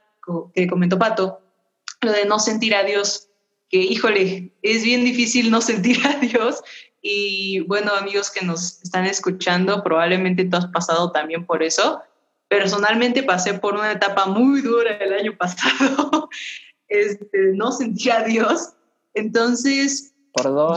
que 0.54 0.66
comentó 0.66 0.98
Pato, 0.98 1.40
lo 2.02 2.12
de 2.12 2.26
no 2.26 2.38
sentir 2.38 2.74
a 2.74 2.84
Dios, 2.84 3.30
que 3.70 3.78
híjole, 3.78 4.54
es 4.62 4.84
bien 4.84 5.04
difícil 5.04 5.50
no 5.50 5.60
sentir 5.60 6.06
a 6.06 6.18
Dios 6.18 6.62
y 7.06 7.60
bueno, 7.60 7.92
amigos 7.92 8.30
que 8.30 8.46
nos 8.46 8.82
están 8.82 9.04
escuchando, 9.04 9.82
probablemente 9.82 10.46
tú 10.46 10.56
has 10.56 10.68
pasado 10.68 11.12
también 11.12 11.44
por 11.44 11.62
eso. 11.62 12.00
Personalmente 12.48 13.22
pasé 13.22 13.52
por 13.52 13.74
una 13.74 13.92
etapa 13.92 14.24
muy 14.24 14.62
dura 14.62 14.92
el 14.92 15.12
año 15.12 15.36
pasado. 15.38 16.30
Este, 16.88 17.52
no 17.52 17.72
sentía 17.72 18.20
a 18.20 18.24
Dios. 18.24 18.72
Entonces, 19.12 20.14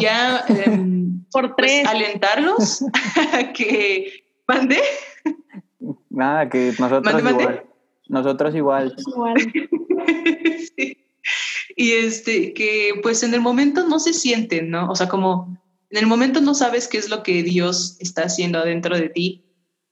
ya 0.01 0.43
em, 0.49 1.23
por 1.31 1.55
pues, 1.55 1.69
tres. 1.69 1.87
alentarlos 1.87 2.83
a 3.33 3.53
que 3.53 4.25
mande. 4.49 4.81
Nada, 6.09 6.49
que 6.49 6.73
nosotros 6.77 7.21
igual. 7.21 7.65
Nosotros 8.09 8.53
igual. 8.53 8.95
Y 11.77 11.91
este, 11.93 12.53
que 12.53 12.99
pues 13.01 13.23
en 13.23 13.33
el 13.33 13.39
momento 13.39 13.87
no 13.87 13.99
se 13.99 14.11
sienten, 14.11 14.69
¿no? 14.69 14.89
O 14.89 14.95
sea, 14.95 15.07
como 15.07 15.57
en 15.89 15.97
el 15.97 16.07
momento 16.07 16.41
no 16.41 16.53
sabes 16.53 16.87
qué 16.87 16.97
es 16.97 17.09
lo 17.09 17.23
que 17.23 17.43
Dios 17.43 17.95
está 17.99 18.23
haciendo 18.23 18.59
adentro 18.59 18.97
de 18.97 19.09
ti, 19.09 19.45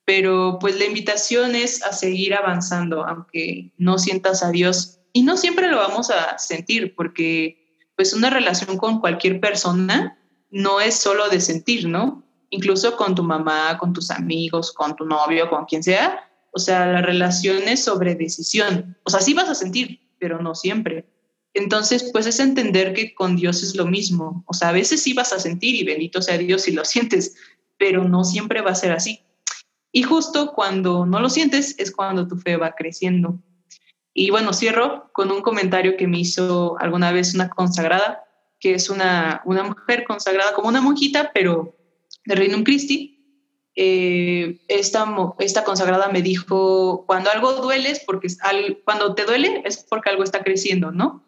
pero 0.06 0.58
pues 0.60 0.78
la 0.78 0.86
invitación 0.86 1.56
es 1.56 1.84
a 1.84 1.92
seguir 1.94 2.36
avanzando, 2.36 3.06
aunque 3.06 3.74
no 3.78 3.98
sientas 3.98 4.44
a 4.44 4.52
Dios. 4.52 5.00
Y 5.14 5.24
no 5.24 5.38
siempre 5.38 5.70
lo 5.70 5.78
vamos 5.78 6.12
a 6.12 6.38
sentir, 6.38 6.94
porque 6.96 7.92
pues 7.96 8.14
una 8.14 8.30
relación 8.30 8.78
con 8.78 9.00
cualquier 9.00 9.40
persona 9.40 10.20
no 10.52 10.80
es 10.80 10.96
solo 10.96 11.30
de 11.30 11.40
sentir, 11.40 11.88
¿no? 11.88 12.24
Incluso 12.50 12.96
con 12.98 13.16
tu 13.16 13.24
mamá, 13.24 13.78
con 13.78 13.94
tus 13.94 14.12
amigos, 14.12 14.74
con 14.74 14.96
tu 14.96 15.06
novio, 15.06 15.50
con 15.50 15.66
quien 15.66 15.82
sea. 15.82 16.30
O 16.52 16.60
sea, 16.60 16.86
la 16.86 17.02
relación 17.02 17.68
es 17.68 17.84
sobre 17.84 18.16
decisión. 18.16 18.98
O 19.04 19.10
sea, 19.10 19.22
sí 19.22 19.34
vas 19.34 19.50
a 19.50 19.56
sentir, 19.56 20.02
pero 20.20 20.42
no 20.42 20.54
siempre. 20.56 21.06
Entonces, 21.56 22.10
pues 22.12 22.28
es 22.28 22.42
entender 22.42 22.94
que 22.94 23.16
con 23.16 23.38
Dios 23.38 23.64
es 23.64 23.76
lo 23.76 23.86
mismo. 23.86 24.44
O 24.46 24.54
sea, 24.54 24.70
a 24.70 24.74
veces 24.74 25.02
sí 25.02 25.14
vas 25.14 25.32
a 25.32 25.40
sentir 25.40 25.74
y 25.74 25.86
bendito 25.86 26.22
sea 26.22 26.38
Dios 26.38 26.64
si 26.64 26.74
lo 26.74 26.84
sientes, 26.84 27.36
pero 27.78 28.04
no 28.04 28.26
siempre 28.26 28.62
va 28.62 28.72
a 28.72 28.76
ser 28.76 28.92
así. 28.92 29.22
Y 29.94 30.04
justo 30.04 30.52
cuando 30.54 31.06
no 31.06 31.22
lo 31.22 31.30
sientes 31.30 31.76
es 31.80 31.92
cuando 31.92 32.28
tu 32.28 32.36
fe 32.36 32.58
va 32.58 32.76
creciendo. 32.76 33.40
Y 34.14 34.32
bueno, 34.32 34.52
cierro 34.52 35.10
con 35.14 35.32
un 35.32 35.42
comentario 35.42 35.96
que 35.96 36.08
me 36.08 36.20
hizo 36.20 36.78
alguna 36.78 37.14
vez 37.14 37.34
una 37.34 37.50
consagrada, 37.50 38.26
que 38.60 38.74
es 38.74 38.90
una, 38.90 39.42
una 39.46 39.64
mujer 39.64 40.04
consagrada 40.04 40.54
como 40.54 40.68
una 40.68 40.82
monjita, 40.82 41.32
pero 41.34 41.74
de 42.26 42.36
Reino 42.36 42.62
Christi. 42.66 43.14
Eh, 43.78 44.60
esta, 44.68 45.06
esta 45.40 45.64
consagrada 45.64 46.10
me 46.10 46.22
dijo, 46.22 47.06
cuando 47.08 47.30
algo 47.32 47.54
duele 47.54 47.92
es 47.92 48.02
porque, 48.02 48.28
cuando 48.84 49.16
te 49.16 49.24
duele 49.24 49.62
es 49.64 49.86
porque 49.90 50.10
algo 50.10 50.24
está 50.24 50.44
creciendo, 50.44 50.92
¿no? 50.92 51.25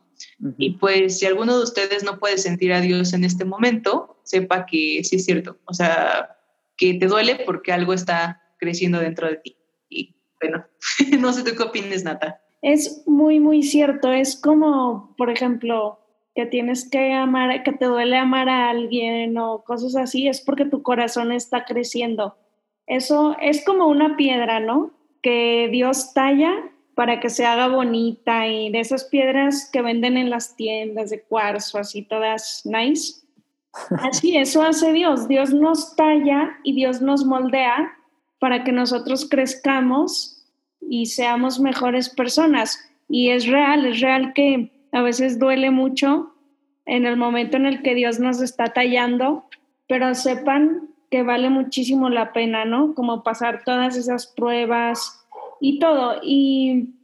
Y 0.58 0.72
pues 0.72 1.20
si 1.20 1.26
alguno 1.26 1.58
de 1.58 1.64
ustedes 1.64 2.04
no 2.04 2.20
puede 2.20 2.38
sentir 2.38 2.74
a 2.74 2.82
Dios 2.82 3.14
en 3.14 3.24
este 3.24 3.46
momento, 3.46 4.20
sepa 4.24 4.66
que 4.66 5.04
sí 5.04 5.18
es 5.18 5.26
cierto. 5.26 5.58
O 5.66 5.74
sea, 5.74 6.38
que 6.78 6.94
te 6.96 7.08
duele 7.08 7.44
porque 7.46 7.72
algo 7.72 7.94
está 7.94 8.42
creciendo 8.60 9.00
dentro 9.00 9.28
de 9.28 9.38
ti. 9.38 9.58
Y 9.90 10.16
bueno, 10.42 10.66
no 11.20 11.34
sé 11.34 11.44
tú 11.44 11.56
qué 11.56 11.64
opinas, 11.64 12.04
Nata. 12.04 12.42
Es 12.62 13.04
muy, 13.06 13.40
muy 13.40 13.64
cierto. 13.64 14.12
Es 14.12 14.40
como, 14.40 15.16
por 15.18 15.30
ejemplo, 15.30 16.00
que 16.36 16.46
tienes 16.46 16.90
que 16.90 17.14
amar, 17.14 17.64
que 17.64 17.74
te 17.74 17.86
duele 17.86 18.18
amar 18.18 18.50
a 18.50 18.70
alguien 18.70 19.38
o 19.38 19.64
cosas 19.64 19.96
así, 19.96 20.28
es 20.28 20.42
porque 20.42 20.66
tu 20.66 20.84
corazón 20.84 21.32
está 21.32 21.66
creciendo. 21.66 22.38
Eso 22.86 23.36
es 23.42 23.66
como 23.66 23.88
una 23.88 24.16
piedra, 24.16 24.60
¿no? 24.60 24.98
que 25.22 25.68
Dios 25.72 26.14
talla 26.14 26.54
para 26.98 27.20
que 27.20 27.30
se 27.30 27.46
haga 27.46 27.68
bonita 27.68 28.48
y 28.48 28.72
de 28.72 28.80
esas 28.80 29.04
piedras 29.04 29.70
que 29.72 29.84
venden 29.84 30.18
en 30.18 30.32
las 30.32 30.56
tiendas 30.56 31.12
de 31.12 31.22
cuarzo, 31.22 31.78
así 31.78 32.02
todas 32.02 32.64
nice. 32.66 33.22
Así, 34.02 34.36
eso 34.36 34.64
hace 34.64 34.92
Dios. 34.94 35.28
Dios 35.28 35.54
nos 35.54 35.96
talla 35.96 36.58
y 36.64 36.74
Dios 36.74 37.00
nos 37.00 37.24
moldea 37.24 37.96
para 38.40 38.64
que 38.64 38.72
nosotros 38.72 39.30
crezcamos 39.30 40.44
y 40.82 41.06
seamos 41.06 41.60
mejores 41.60 42.10
personas. 42.10 42.80
Y 43.08 43.30
es 43.30 43.46
real, 43.46 43.86
es 43.86 44.02
real 44.02 44.34
que 44.34 44.72
a 44.92 45.04
veces 45.04 45.38
duele 45.38 45.70
mucho 45.70 46.34
en 46.88 47.06
el 47.06 47.16
momento 47.16 47.58
en 47.58 47.68
el 47.68 47.84
que 47.84 47.94
Dios 47.94 48.20
nos 48.20 48.42
está 48.42 48.74
tallando, 48.74 49.46
pero 49.88 50.16
sepan 50.16 50.90
que 51.12 51.22
vale 51.22 51.52
muchísimo 51.52 52.10
la 52.10 52.34
pena, 52.34 52.66
¿no? 52.66 52.96
Como 52.96 53.22
pasar 53.22 53.62
todas 53.64 53.96
esas 53.96 54.26
pruebas, 54.26 55.17
y 55.60 55.80
todo. 55.80 56.20
Y 56.24 56.96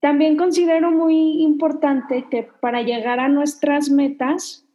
también 0.00 0.36
considero 0.36 0.90
muy 0.90 1.42
importante 1.42 2.26
que 2.30 2.48
para 2.60 2.82
llegar 2.82 3.20
a 3.20 3.28
nuestras 3.28 3.90
metas, 3.90 4.66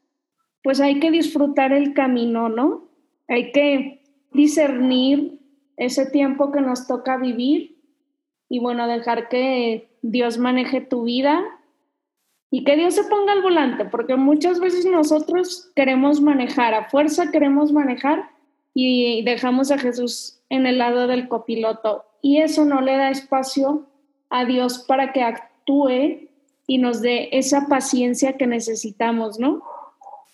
pues 0.63 0.79
hay 0.79 0.99
que 0.99 1.11
disfrutar 1.11 1.71
el 1.71 1.93
camino, 1.93 2.49
¿no? 2.49 2.89
Hay 3.27 3.51
que 3.51 4.01
discernir 4.33 5.39
ese 5.77 6.05
tiempo 6.05 6.51
que 6.51 6.61
nos 6.61 6.87
toca 6.87 7.17
vivir 7.17 7.77
y 8.49 8.59
bueno, 8.59 8.87
dejar 8.87 9.29
que 9.29 9.89
Dios 10.01 10.37
maneje 10.37 10.81
tu 10.81 11.03
vida 11.03 11.41
y 12.49 12.65
que 12.65 12.75
Dios 12.75 12.95
se 12.95 13.05
ponga 13.05 13.31
al 13.31 13.41
volante, 13.41 13.85
porque 13.85 14.17
muchas 14.17 14.59
veces 14.59 14.85
nosotros 14.85 15.71
queremos 15.73 16.19
manejar, 16.19 16.73
a 16.73 16.89
fuerza 16.89 17.31
queremos 17.31 17.71
manejar 17.71 18.29
y 18.73 19.23
dejamos 19.23 19.71
a 19.71 19.77
Jesús 19.77 20.40
en 20.51 20.67
el 20.67 20.77
lado 20.77 21.07
del 21.07 21.29
copiloto 21.29 22.03
y 22.21 22.39
eso 22.39 22.65
no 22.65 22.81
le 22.81 22.97
da 22.97 23.09
espacio 23.09 23.87
a 24.29 24.43
Dios 24.43 24.79
para 24.85 25.13
que 25.13 25.23
actúe 25.23 26.27
y 26.67 26.77
nos 26.77 27.01
dé 27.01 27.29
esa 27.31 27.67
paciencia 27.67 28.37
que 28.37 28.47
necesitamos, 28.47 29.39
¿no? 29.39 29.63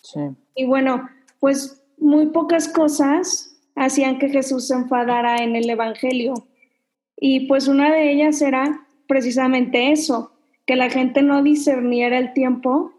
Sí. 0.02 0.20
Y 0.56 0.66
bueno, 0.66 1.08
pues 1.38 1.84
muy 1.98 2.26
pocas 2.26 2.68
cosas 2.68 3.56
hacían 3.76 4.18
que 4.18 4.28
Jesús 4.28 4.66
se 4.66 4.74
enfadara 4.74 5.38
en 5.38 5.54
el 5.54 5.70
Evangelio. 5.70 6.34
Y 7.16 7.46
pues 7.46 7.68
una 7.68 7.92
de 7.92 8.10
ellas 8.10 8.42
era 8.42 8.86
precisamente 9.06 9.92
eso, 9.92 10.32
que 10.66 10.74
la 10.74 10.90
gente 10.90 11.22
no 11.22 11.44
discerniera 11.44 12.18
el 12.18 12.32
tiempo 12.32 12.92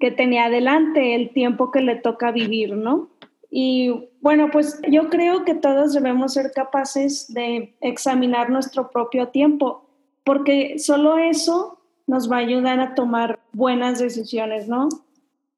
que 0.00 0.10
tenía 0.10 0.46
adelante, 0.46 1.14
el 1.14 1.30
tiempo 1.30 1.70
que 1.70 1.80
le 1.80 1.94
toca 1.94 2.32
vivir, 2.32 2.76
¿no? 2.76 3.08
Y 3.50 4.08
bueno, 4.20 4.48
pues 4.52 4.80
yo 4.88 5.10
creo 5.10 5.44
que 5.44 5.54
todos 5.54 5.92
debemos 5.92 6.34
ser 6.34 6.52
capaces 6.52 7.32
de 7.34 7.76
examinar 7.80 8.48
nuestro 8.48 8.90
propio 8.90 9.28
tiempo, 9.28 9.88
porque 10.24 10.78
solo 10.78 11.18
eso 11.18 11.80
nos 12.06 12.30
va 12.30 12.36
a 12.36 12.40
ayudar 12.40 12.78
a 12.78 12.94
tomar 12.94 13.40
buenas 13.52 13.98
decisiones, 13.98 14.68
¿no? 14.68 14.88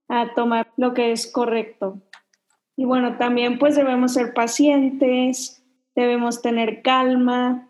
A 0.08 0.32
tomar 0.34 0.72
lo 0.76 0.94
que 0.94 1.12
es 1.12 1.30
correcto. 1.30 2.00
Y 2.76 2.86
bueno, 2.86 3.18
también 3.18 3.58
pues 3.58 3.76
debemos 3.76 4.14
ser 4.14 4.32
pacientes, 4.32 5.62
debemos 5.94 6.40
tener 6.40 6.82
calma 6.82 7.68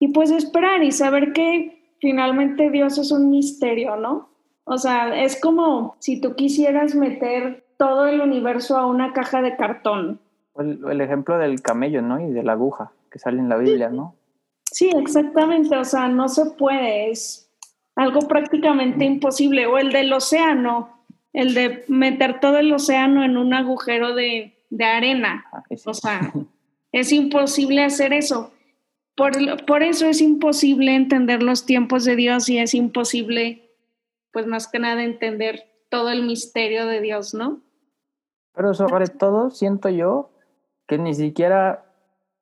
y 0.00 0.08
pues 0.08 0.30
esperar 0.30 0.82
y 0.82 0.90
saber 0.90 1.32
que 1.32 1.94
finalmente 2.00 2.70
Dios 2.70 2.98
es 2.98 3.12
un 3.12 3.30
misterio, 3.30 3.96
¿no? 3.96 4.30
O 4.64 4.78
sea, 4.78 5.22
es 5.22 5.40
como 5.40 5.96
si 5.98 6.20
tú 6.20 6.34
quisieras 6.34 6.94
meter 6.94 7.67
todo 7.78 8.06
el 8.06 8.20
universo 8.20 8.76
a 8.76 8.86
una 8.86 9.14
caja 9.14 9.40
de 9.40 9.56
cartón. 9.56 10.20
El, 10.56 11.00
ejemplo 11.00 11.38
del 11.38 11.62
camello, 11.62 12.02
¿no? 12.02 12.20
Y 12.20 12.30
de 12.32 12.42
la 12.42 12.52
aguja 12.52 12.92
que 13.10 13.18
sale 13.18 13.38
en 13.38 13.48
la 13.48 13.56
Biblia, 13.56 13.88
¿no? 13.88 14.16
Sí, 14.64 14.90
exactamente. 14.94 15.74
O 15.76 15.84
sea, 15.84 16.08
no 16.08 16.28
se 16.28 16.50
puede. 16.50 17.10
Es 17.10 17.50
algo 17.94 18.20
prácticamente 18.26 19.04
imposible. 19.04 19.66
O 19.66 19.78
el 19.78 19.92
del 19.92 20.12
océano, 20.12 21.04
el 21.32 21.54
de 21.54 21.84
meter 21.86 22.40
todo 22.40 22.58
el 22.58 22.72
océano 22.72 23.24
en 23.24 23.36
un 23.36 23.54
agujero 23.54 24.14
de, 24.14 24.54
arena. 24.80 25.46
Ah, 25.52 25.62
o 25.86 25.94
sea, 25.94 26.32
es 26.90 27.12
imposible 27.12 27.84
hacer 27.84 28.12
eso. 28.12 28.52
Por, 29.14 29.32
por, 29.64 29.82
eso 29.82 30.06
es 30.06 30.20
imposible 30.20 30.94
entender 30.94 31.42
los 31.42 31.66
tiempos 31.66 32.04
de 32.04 32.16
Dios 32.16 32.48
y 32.48 32.58
es 32.58 32.74
imposible, 32.74 33.70
pues 34.32 34.46
más 34.46 34.68
que 34.68 34.78
nada, 34.78 35.02
entender 35.02 35.64
todo 35.88 36.10
el 36.10 36.24
misterio 36.24 36.86
de 36.86 37.00
Dios, 37.00 37.34
¿no? 37.34 37.60
Pero 38.58 38.74
sobre 38.74 39.06
todo 39.06 39.50
siento 39.50 39.88
yo 39.88 40.30
que 40.88 40.98
ni 40.98 41.14
siquiera 41.14 41.84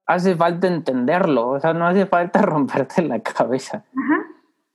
hace 0.07 0.35
falta 0.35 0.67
entenderlo, 0.67 1.47
o 1.51 1.61
sea, 1.61 1.75
no 1.75 1.87
hace 1.87 2.07
falta 2.07 2.41
romperte 2.43 3.03
la 3.03 3.21
cabeza. 3.21 3.85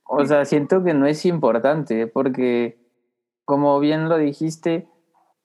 O 0.07 0.23
sea, 0.23 0.45
siento 0.45 0.83
que 0.83 0.93
no 0.93 1.07
es 1.07 1.25
importante 1.25 2.05
porque, 2.05 2.77
como 3.43 3.79
bien 3.79 4.07
lo 4.07 4.17
dijiste, 4.17 4.87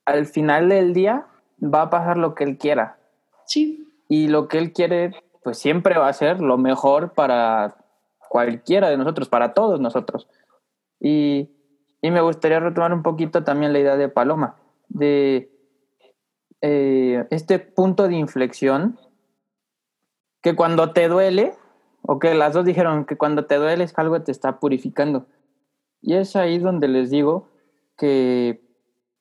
al 0.04 0.26
final 0.26 0.68
del 0.68 0.92
día 0.92 1.28
va 1.62 1.80
a 1.82 1.90
pasar 1.90 2.18
lo 2.18 2.34
que 2.34 2.44
él 2.44 2.58
quiera. 2.58 2.98
Sí. 3.46 3.88
Y 4.06 4.28
lo 4.28 4.48
que 4.48 4.58
él 4.58 4.74
quiere, 4.74 5.12
pues 5.42 5.56
siempre 5.56 5.96
va 5.96 6.08
a 6.08 6.12
ser 6.12 6.42
lo 6.42 6.58
mejor 6.58 7.14
para 7.14 7.74
cualquiera 8.28 8.90
de 8.90 8.98
nosotros, 8.98 9.30
para 9.30 9.54
todos 9.54 9.80
nosotros. 9.80 10.28
Y, 11.00 11.48
y 12.02 12.10
me 12.10 12.20
gustaría 12.20 12.60
retomar 12.60 12.92
un 12.92 13.02
poquito 13.02 13.44
también 13.44 13.72
la 13.72 13.78
idea 13.78 13.96
de 13.96 14.10
Paloma, 14.10 14.56
de 14.90 15.55
eh, 16.68 17.28
este 17.30 17.60
punto 17.60 18.08
de 18.08 18.16
inflexión 18.16 18.98
que 20.42 20.56
cuando 20.56 20.92
te 20.92 21.06
duele, 21.06 21.54
o 22.02 22.18
que 22.18 22.34
las 22.34 22.54
dos 22.54 22.64
dijeron 22.64 23.04
que 23.04 23.16
cuando 23.16 23.46
te 23.46 23.54
duele 23.54 23.84
es 23.84 23.96
algo 23.96 24.20
te 24.22 24.32
está 24.32 24.58
purificando. 24.58 25.26
Y 26.02 26.14
es 26.14 26.34
ahí 26.34 26.58
donde 26.58 26.88
les 26.88 27.10
digo 27.10 27.50
que 27.96 28.60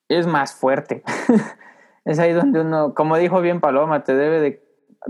es 0.09 0.25
más 0.25 0.55
fuerte. 0.55 1.03
es 2.05 2.17
ahí 2.17 2.33
donde 2.33 2.61
uno, 2.61 2.95
como 2.95 3.15
dijo 3.17 3.41
bien 3.41 3.61
Paloma, 3.61 4.03
te 4.03 4.15
debe 4.15 4.41
de, 4.41 4.67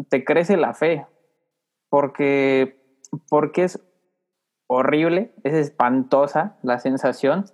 te 0.10 0.26
crece 0.26 0.58
la 0.58 0.74
fe, 0.74 1.06
porque, 1.88 2.84
porque 3.30 3.63
es 3.63 3.80
horrible, 4.67 5.34
es 5.45 5.54
espantosa 5.54 6.58
la 6.63 6.80
sensación 6.80 7.45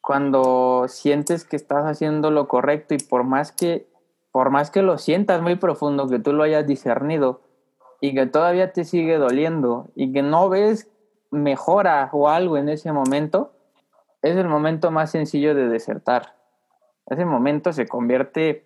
cuando 0.00 0.86
sientes 0.88 1.44
que 1.44 1.56
estás 1.56 1.84
haciendo 1.84 2.30
lo 2.30 2.48
correcto 2.48 2.94
y 2.94 2.98
por 2.98 3.24
más 3.24 3.52
que 3.52 3.87
por 4.38 4.50
más 4.50 4.70
que 4.70 4.82
lo 4.82 4.98
sientas 4.98 5.42
muy 5.42 5.56
profundo, 5.56 6.06
que 6.06 6.20
tú 6.20 6.32
lo 6.32 6.44
hayas 6.44 6.64
discernido 6.64 7.40
y 8.00 8.14
que 8.14 8.26
todavía 8.26 8.72
te 8.72 8.84
sigue 8.84 9.18
doliendo 9.18 9.88
y 9.96 10.12
que 10.12 10.22
no 10.22 10.48
ves 10.48 10.88
mejora 11.32 12.08
o 12.12 12.28
algo 12.28 12.56
en 12.56 12.68
ese 12.68 12.92
momento, 12.92 13.50
es 14.22 14.36
el 14.36 14.46
momento 14.46 14.92
más 14.92 15.10
sencillo 15.10 15.56
de 15.56 15.66
desertar. 15.66 16.36
Ese 17.06 17.24
momento 17.24 17.72
se 17.72 17.88
convierte 17.88 18.64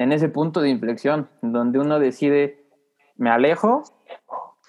en 0.00 0.10
ese 0.10 0.28
punto 0.28 0.60
de 0.60 0.70
inflexión, 0.70 1.28
donde 1.40 1.78
uno 1.78 2.00
decide, 2.00 2.66
me 3.14 3.30
alejo 3.30 3.84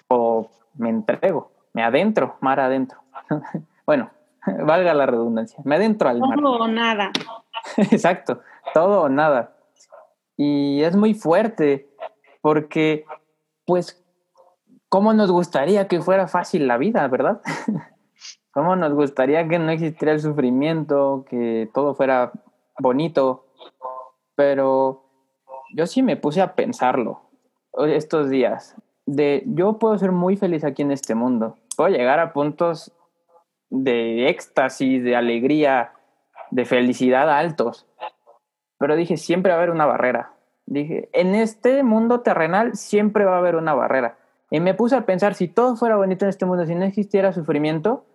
o 0.06 0.48
me 0.74 0.88
entrego, 0.88 1.50
me 1.72 1.82
adentro, 1.82 2.36
mar 2.40 2.60
adentro. 2.60 3.00
bueno, 3.86 4.12
valga 4.64 4.94
la 4.94 5.06
redundancia, 5.06 5.58
me 5.64 5.74
adentro 5.74 6.08
al 6.08 6.20
mar. 6.20 6.38
Todo 6.38 6.62
o 6.62 6.68
nada. 6.68 7.10
Exacto, 7.76 8.38
todo 8.72 9.02
o 9.02 9.08
nada. 9.08 9.53
Y 10.36 10.82
es 10.82 10.96
muy 10.96 11.14
fuerte 11.14 11.88
porque, 12.40 13.04
pues, 13.66 14.04
¿cómo 14.88 15.12
nos 15.12 15.30
gustaría 15.30 15.88
que 15.88 16.00
fuera 16.00 16.28
fácil 16.28 16.66
la 16.66 16.78
vida, 16.78 17.06
verdad? 17.08 17.40
¿Cómo 18.52 18.76
nos 18.76 18.92
gustaría 18.94 19.48
que 19.48 19.58
no 19.58 19.70
existiera 19.70 20.12
el 20.12 20.20
sufrimiento, 20.20 21.24
que 21.28 21.68
todo 21.72 21.94
fuera 21.94 22.32
bonito? 22.78 23.46
Pero 24.36 25.04
yo 25.74 25.86
sí 25.86 26.02
me 26.02 26.16
puse 26.16 26.40
a 26.40 26.54
pensarlo 26.54 27.22
estos 27.86 28.30
días. 28.30 28.76
De 29.06 29.42
yo 29.46 29.78
puedo 29.78 29.98
ser 29.98 30.12
muy 30.12 30.36
feliz 30.36 30.64
aquí 30.64 30.82
en 30.82 30.92
este 30.92 31.14
mundo. 31.14 31.56
Puedo 31.76 31.90
llegar 31.90 32.20
a 32.20 32.32
puntos 32.32 32.92
de 33.70 34.28
éxtasis, 34.28 35.02
de 35.02 35.16
alegría, 35.16 35.92
de 36.50 36.64
felicidad 36.64 37.28
altos 37.28 37.86
pero 38.78 38.96
dije, 38.96 39.16
siempre 39.16 39.50
va 39.50 39.56
a 39.56 39.58
haber 39.58 39.70
una 39.70 39.86
barrera. 39.86 40.32
Dije, 40.66 41.08
en 41.12 41.34
este 41.34 41.82
mundo 41.82 42.20
terrenal 42.20 42.74
siempre 42.74 43.24
va 43.24 43.36
a 43.36 43.38
haber 43.38 43.56
una 43.56 43.74
barrera. 43.74 44.18
Y 44.50 44.60
me 44.60 44.74
puse 44.74 44.96
a 44.96 45.06
pensar, 45.06 45.34
si 45.34 45.48
todo 45.48 45.76
fuera 45.76 45.96
bonito 45.96 46.24
en 46.24 46.30
este 46.30 46.46
mundo, 46.46 46.64
si 46.66 46.74
no 46.74 46.84
existiera 46.84 47.32
sufrimiento, 47.32 48.06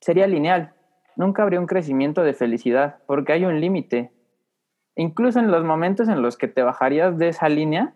sería 0.00 0.26
lineal. 0.26 0.74
Nunca 1.16 1.42
habría 1.42 1.60
un 1.60 1.66
crecimiento 1.66 2.22
de 2.22 2.34
felicidad, 2.34 2.98
porque 3.06 3.32
hay 3.32 3.44
un 3.44 3.60
límite. 3.60 4.12
Incluso 4.96 5.38
en 5.38 5.50
los 5.50 5.64
momentos 5.64 6.08
en 6.08 6.22
los 6.22 6.36
que 6.36 6.48
te 6.48 6.62
bajarías 6.62 7.16
de 7.18 7.28
esa 7.28 7.48
línea, 7.48 7.94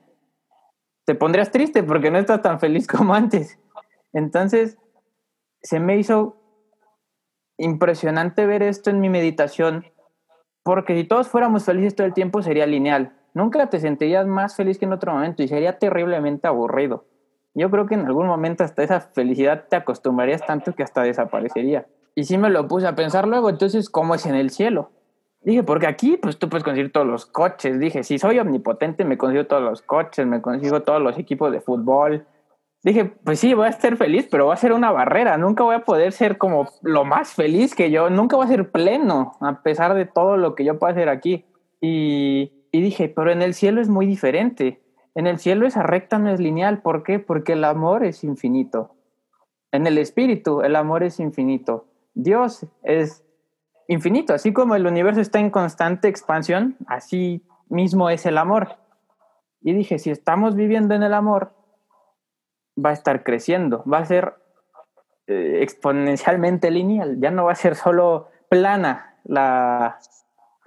te 1.05 1.15
pondrías 1.15 1.51
triste 1.51 1.83
porque 1.83 2.11
no 2.11 2.19
estás 2.19 2.43
tan 2.43 2.61
feliz 2.61 2.87
como 2.89 3.15
antes. 3.15 3.59
Entonces, 4.13 4.79
se 5.63 5.81
me 5.81 5.97
hizo 5.97 6.37
impresionante 7.59 8.47
ver 8.47 8.63
esto 8.63 8.91
en 8.91 9.01
mi 9.01 9.09
meditación 9.09 9.87
porque 10.67 10.97
si 10.97 11.05
todos 11.05 11.29
fuéramos 11.29 11.65
felices 11.65 11.95
todo 11.95 12.09
el 12.09 12.13
tiempo 12.13 12.43
sería 12.43 12.67
lineal. 12.67 13.13
Nunca 13.35 13.71
te 13.71 13.79
sentirías 13.79 14.27
más 14.27 14.57
feliz 14.57 14.79
que 14.79 14.85
en 14.85 14.93
otro 14.93 15.13
momento 15.13 15.45
y 15.45 15.47
sería 15.47 15.79
terriblemente 15.79 16.49
aburrido. 16.49 17.05
Yo 17.55 17.71
creo 17.71 17.87
que 17.87 17.95
en 17.95 18.05
algún 18.05 18.27
momento 18.27 18.65
hasta 18.65 18.83
esa 18.83 19.01
felicidad 19.01 19.67
te 19.71 19.77
acostumbrarías 19.77 20.45
tanto 20.45 20.73
que 20.73 20.83
hasta 20.83 21.03
desaparecería. 21.03 21.87
Y 22.17 22.25
sí 22.25 22.37
me 22.37 22.51
lo 22.51 22.67
puse 22.67 22.89
a 22.89 22.97
pensar 22.97 23.29
luego, 23.29 23.49
entonces, 23.49 23.89
¿cómo 23.89 24.17
es 24.17 24.27
en 24.27 24.35
el 24.35 24.51
cielo? 24.51 24.91
Dije, 25.43 25.63
porque 25.63 25.87
aquí, 25.87 26.17
pues 26.17 26.37
tú 26.37 26.49
puedes 26.49 26.65
conseguir 26.65 26.91
todos 26.91 27.07
los 27.07 27.27
coches. 27.27 27.79
Dije, 27.79 28.03
si 28.03 28.19
soy 28.19 28.41
omnipotente, 28.41 29.05
me 29.05 29.17
consigo 29.17 29.47
todos 29.47 29.63
los 29.63 29.83
coches, 29.83 30.27
me 30.27 30.43
consigo 30.43 30.83
todos 30.83 31.01
los 31.01 31.17
equipos 31.17 31.53
de 31.53 31.61
fútbol. 31.61 32.27
Dije, 32.87 33.05
pues 33.05 33.41
sí, 33.41 33.53
voy 33.53 33.67
a 33.67 33.73
ser 33.73 33.97
feliz, 33.97 34.29
pero 34.31 34.47
va 34.47 34.55
a 34.55 34.57
ser 34.57 34.73
una 34.73 34.93
barrera. 34.93 35.37
Nunca 35.37 35.65
voy 35.65 35.75
a 35.75 35.85
poder 35.85 36.13
ser 36.13 36.39
como 36.39 36.69
lo 36.83 37.05
más 37.05 37.33
feliz 37.33 37.75
que 37.75 37.91
yo. 37.91 38.11
Nunca 38.11 38.37
voy 38.37 38.45
a 38.47 38.49
ser 38.49 38.71
pleno, 38.71 39.33
a 39.41 39.61
pesar 39.65 39.95
de 39.95 40.07
todo 40.07 40.37
lo 40.37 40.55
que 40.55 40.65
yo 40.65 40.79
pueda 40.79 40.93
hacer 40.93 41.09
aquí. 41.09 41.45
Y, 41.81 42.53
y 42.71 42.81
dije, 42.81 43.09
pero 43.09 43.33
en 43.33 43.43
el 43.43 43.55
cielo 43.55 43.81
es 43.81 43.89
muy 43.89 44.07
diferente. 44.07 44.85
En 45.17 45.27
el 45.27 45.41
cielo 45.41 45.67
esa 45.67 45.83
recta 45.83 46.21
no 46.21 46.31
es 46.31 46.39
lineal. 46.39 46.81
¿Por 46.81 47.03
qué? 47.03 47.19
Porque 47.19 47.55
el 47.55 47.65
amor 47.65 48.05
es 48.05 48.23
infinito. 48.23 48.95
En 49.73 49.89
el 49.89 49.99
espíritu, 49.99 50.63
el 50.63 50.77
amor 50.77 51.03
es 51.03 51.19
infinito. 51.19 51.89
Dios 52.15 52.67
es 52.85 53.25
infinito. 53.89 54.33
Así 54.33 54.53
como 54.53 54.77
el 54.77 54.87
universo 54.87 55.21
está 55.21 55.41
en 55.41 55.51
constante 55.51 56.07
expansión, 56.07 56.77
así 56.87 57.43
mismo 57.69 58.11
es 58.11 58.27
el 58.27 58.39
amor. 58.39 58.77
Y 59.61 59.73
dije, 59.73 59.99
si 59.99 60.11
estamos 60.11 60.55
viviendo 60.55 60.95
en 60.95 61.03
el 61.03 61.15
amor, 61.15 61.56
va 62.83 62.91
a 62.91 62.93
estar 62.93 63.23
creciendo, 63.23 63.85
va 63.91 63.99
a 63.99 64.05
ser 64.05 64.35
eh, 65.27 65.59
exponencialmente 65.63 66.71
lineal, 66.71 67.21
ya 67.21 67.31
no 67.31 67.45
va 67.45 67.53
a 67.53 67.57
ser 67.57 67.75
solo 67.75 68.29
plana 68.49 69.17
la, 69.25 69.99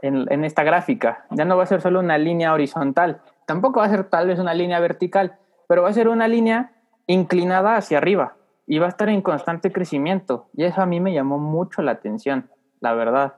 en, 0.01 0.31
en, 0.31 0.43
esta 0.43 0.63
gráfica, 0.63 1.25
ya 1.31 1.45
no 1.45 1.57
va 1.57 1.63
a 1.63 1.67
ser 1.67 1.81
solo 1.81 1.99
una 1.99 2.17
línea 2.17 2.53
horizontal, 2.53 3.21
tampoco 3.45 3.79
va 3.79 3.85
a 3.85 3.89
ser 3.89 4.05
tal 4.05 4.27
vez 4.27 4.39
una 4.39 4.53
línea 4.53 4.79
vertical, 4.79 5.37
pero 5.67 5.83
va 5.83 5.89
a 5.89 5.93
ser 5.93 6.07
una 6.07 6.27
línea 6.27 6.71
inclinada 7.07 7.75
hacia 7.75 7.97
arriba 7.97 8.35
y 8.67 8.79
va 8.79 8.87
a 8.87 8.89
estar 8.89 9.09
en 9.09 9.21
constante 9.21 9.71
crecimiento. 9.71 10.49
Y 10.53 10.63
eso 10.63 10.81
a 10.81 10.85
mí 10.85 10.99
me 10.99 11.13
llamó 11.13 11.39
mucho 11.39 11.81
la 11.81 11.91
atención 11.91 12.49
la 12.79 12.93
verdad. 12.93 13.35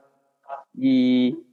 Y, 0.74 1.46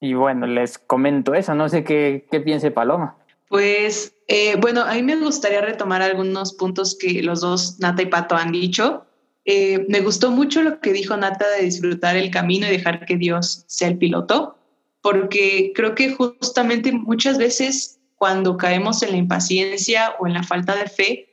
y 0.00 0.14
bueno, 0.14 0.46
les 0.46 0.78
comento 0.78 1.34
eso, 1.34 1.54
no 1.54 1.68
sé 1.68 1.84
qué, 1.84 2.26
qué 2.30 2.40
piense 2.40 2.70
Paloma. 2.70 3.16
Pues 3.48 4.14
eh, 4.28 4.56
bueno, 4.60 4.82
a 4.82 4.94
mí 4.94 5.02
me 5.02 5.16
gustaría 5.16 5.62
retomar 5.62 6.02
algunos 6.02 6.52
puntos 6.52 6.96
que 6.98 7.22
los 7.22 7.40
dos, 7.40 7.78
Nata 7.78 8.02
y 8.02 8.06
Pato, 8.06 8.36
han 8.36 8.52
dicho. 8.52 9.06
Eh, 9.46 9.86
me 9.88 10.00
gustó 10.00 10.30
mucho 10.30 10.62
lo 10.62 10.80
que 10.80 10.92
dijo 10.92 11.16
Nata 11.16 11.48
de 11.56 11.64
disfrutar 11.64 12.16
el 12.16 12.30
camino 12.30 12.66
y 12.66 12.70
dejar 12.70 13.06
que 13.06 13.16
Dios 13.16 13.64
sea 13.66 13.88
el 13.88 13.96
piloto, 13.96 14.58
porque 15.00 15.72
creo 15.74 15.94
que 15.94 16.12
justamente 16.12 16.92
muchas 16.92 17.38
veces 17.38 18.00
cuando 18.16 18.58
caemos 18.58 19.02
en 19.02 19.12
la 19.12 19.16
impaciencia 19.16 20.14
o 20.18 20.26
en 20.26 20.34
la 20.34 20.42
falta 20.42 20.76
de 20.76 20.86
fe, 20.86 21.28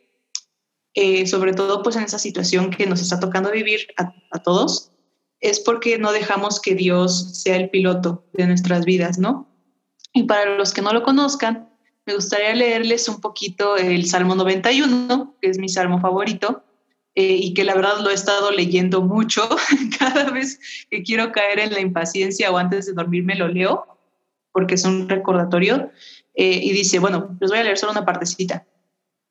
eh, 0.93 1.28
sobre 1.28 1.54
todo 1.54 1.84
pues 1.84 1.97
en 1.97 2.04
esa 2.04 2.19
situación 2.19 2.69
que 2.69 2.86
nos 2.86 3.01
está 3.01 3.19
tocando 3.19 3.51
vivir 3.51 3.88
a, 3.97 4.13
a 4.32 4.39
todos, 4.41 4.93
es 5.41 5.60
porque 5.60 5.97
no 5.97 6.13
dejamos 6.13 6.62
que 6.62 6.75
Dios 6.75 7.41
sea 7.41 7.58
el 7.58 7.69
piloto 7.69 8.25
de 8.32 8.47
nuestras 8.47 8.86
vidas, 8.86 9.17
¿no? 9.17 9.49
Y 10.13 10.23
para 10.23 10.56
los 10.56 10.73
que 10.73 10.82
no 10.82 10.93
lo 10.93 11.04
conozcan, 11.04 11.74
me 12.05 12.15
gustaría 12.15 12.53
leerles 12.53 13.09
un 13.09 13.21
poquito 13.21 13.77
el 13.77 14.05
Salmo 14.05 14.35
91, 14.35 15.35
que 15.41 15.49
es 15.49 15.57
mi 15.57 15.69
salmo 15.69 15.99
favorito, 15.99 16.63
eh, 17.15 17.35
y 17.39 17.53
que 17.53 17.63
la 17.63 17.75
verdad 17.75 17.99
lo 18.01 18.09
he 18.09 18.13
estado 18.13 18.51
leyendo 18.51 19.01
mucho. 19.01 19.47
Cada 19.99 20.29
vez 20.31 20.59
que 20.89 21.03
quiero 21.03 21.31
caer 21.31 21.59
en 21.59 21.73
la 21.73 21.79
impaciencia 21.79 22.51
o 22.51 22.57
antes 22.57 22.85
de 22.85 22.93
dormir 22.93 23.23
me 23.23 23.35
lo 23.35 23.47
leo, 23.47 23.85
porque 24.51 24.75
es 24.75 24.85
un 24.85 25.09
recordatorio. 25.09 25.91
Eh, 26.35 26.59
y 26.61 26.73
dice, 26.73 26.99
bueno, 26.99 27.37
les 27.39 27.49
voy 27.49 27.59
a 27.59 27.63
leer 27.63 27.77
solo 27.77 27.93
una 27.93 28.05
partecita. 28.05 28.67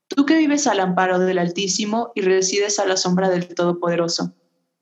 Tú 0.08 0.26
que 0.26 0.37
vives 0.37 0.66
al 0.66 0.80
amparo 0.80 1.18
del 1.18 1.38
Altísimo 1.38 2.12
y 2.14 2.22
resides 2.22 2.78
a 2.78 2.87
la 2.87 2.96
sombra 2.96 3.28
del 3.28 3.54
Todopoderoso 3.54 4.34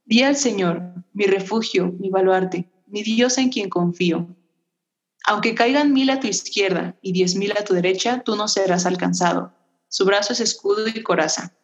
Di 0.04 0.22
al 0.22 0.36
Señor, 0.36 0.94
mi 1.12 1.26
refugio, 1.26 1.94
mi 1.98 2.10
baluarte, 2.10 2.68
mi 2.86 3.02
Dios 3.02 3.38
en 3.38 3.50
quien 3.50 3.68
confío. 3.68 4.26
Aunque 5.26 5.54
caigan 5.54 5.92
mil 5.92 6.10
a 6.10 6.20
tu 6.20 6.26
izquierda 6.26 6.96
y 7.02 7.12
diez 7.12 7.34
mil 7.34 7.52
a 7.52 7.64
tu 7.64 7.74
derecha, 7.74 8.22
tú 8.24 8.36
no 8.36 8.48
serás 8.48 8.86
alcanzado. 8.86 9.52
Su 9.88 10.04
brazo 10.04 10.32
es 10.32 10.40
escudo 10.40 10.88
y 10.88 11.02
coraza. 11.02 11.54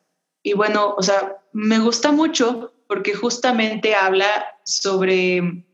Y 0.43 0.53
bueno, 0.53 0.95
o 0.97 1.03
sea, 1.03 1.39
me 1.53 1.79
gusta 1.79 2.13
mucho 2.13 2.73
porque 2.87 3.15
justamente 3.15 3.95
habla 3.95 4.47
sobre 4.65 5.65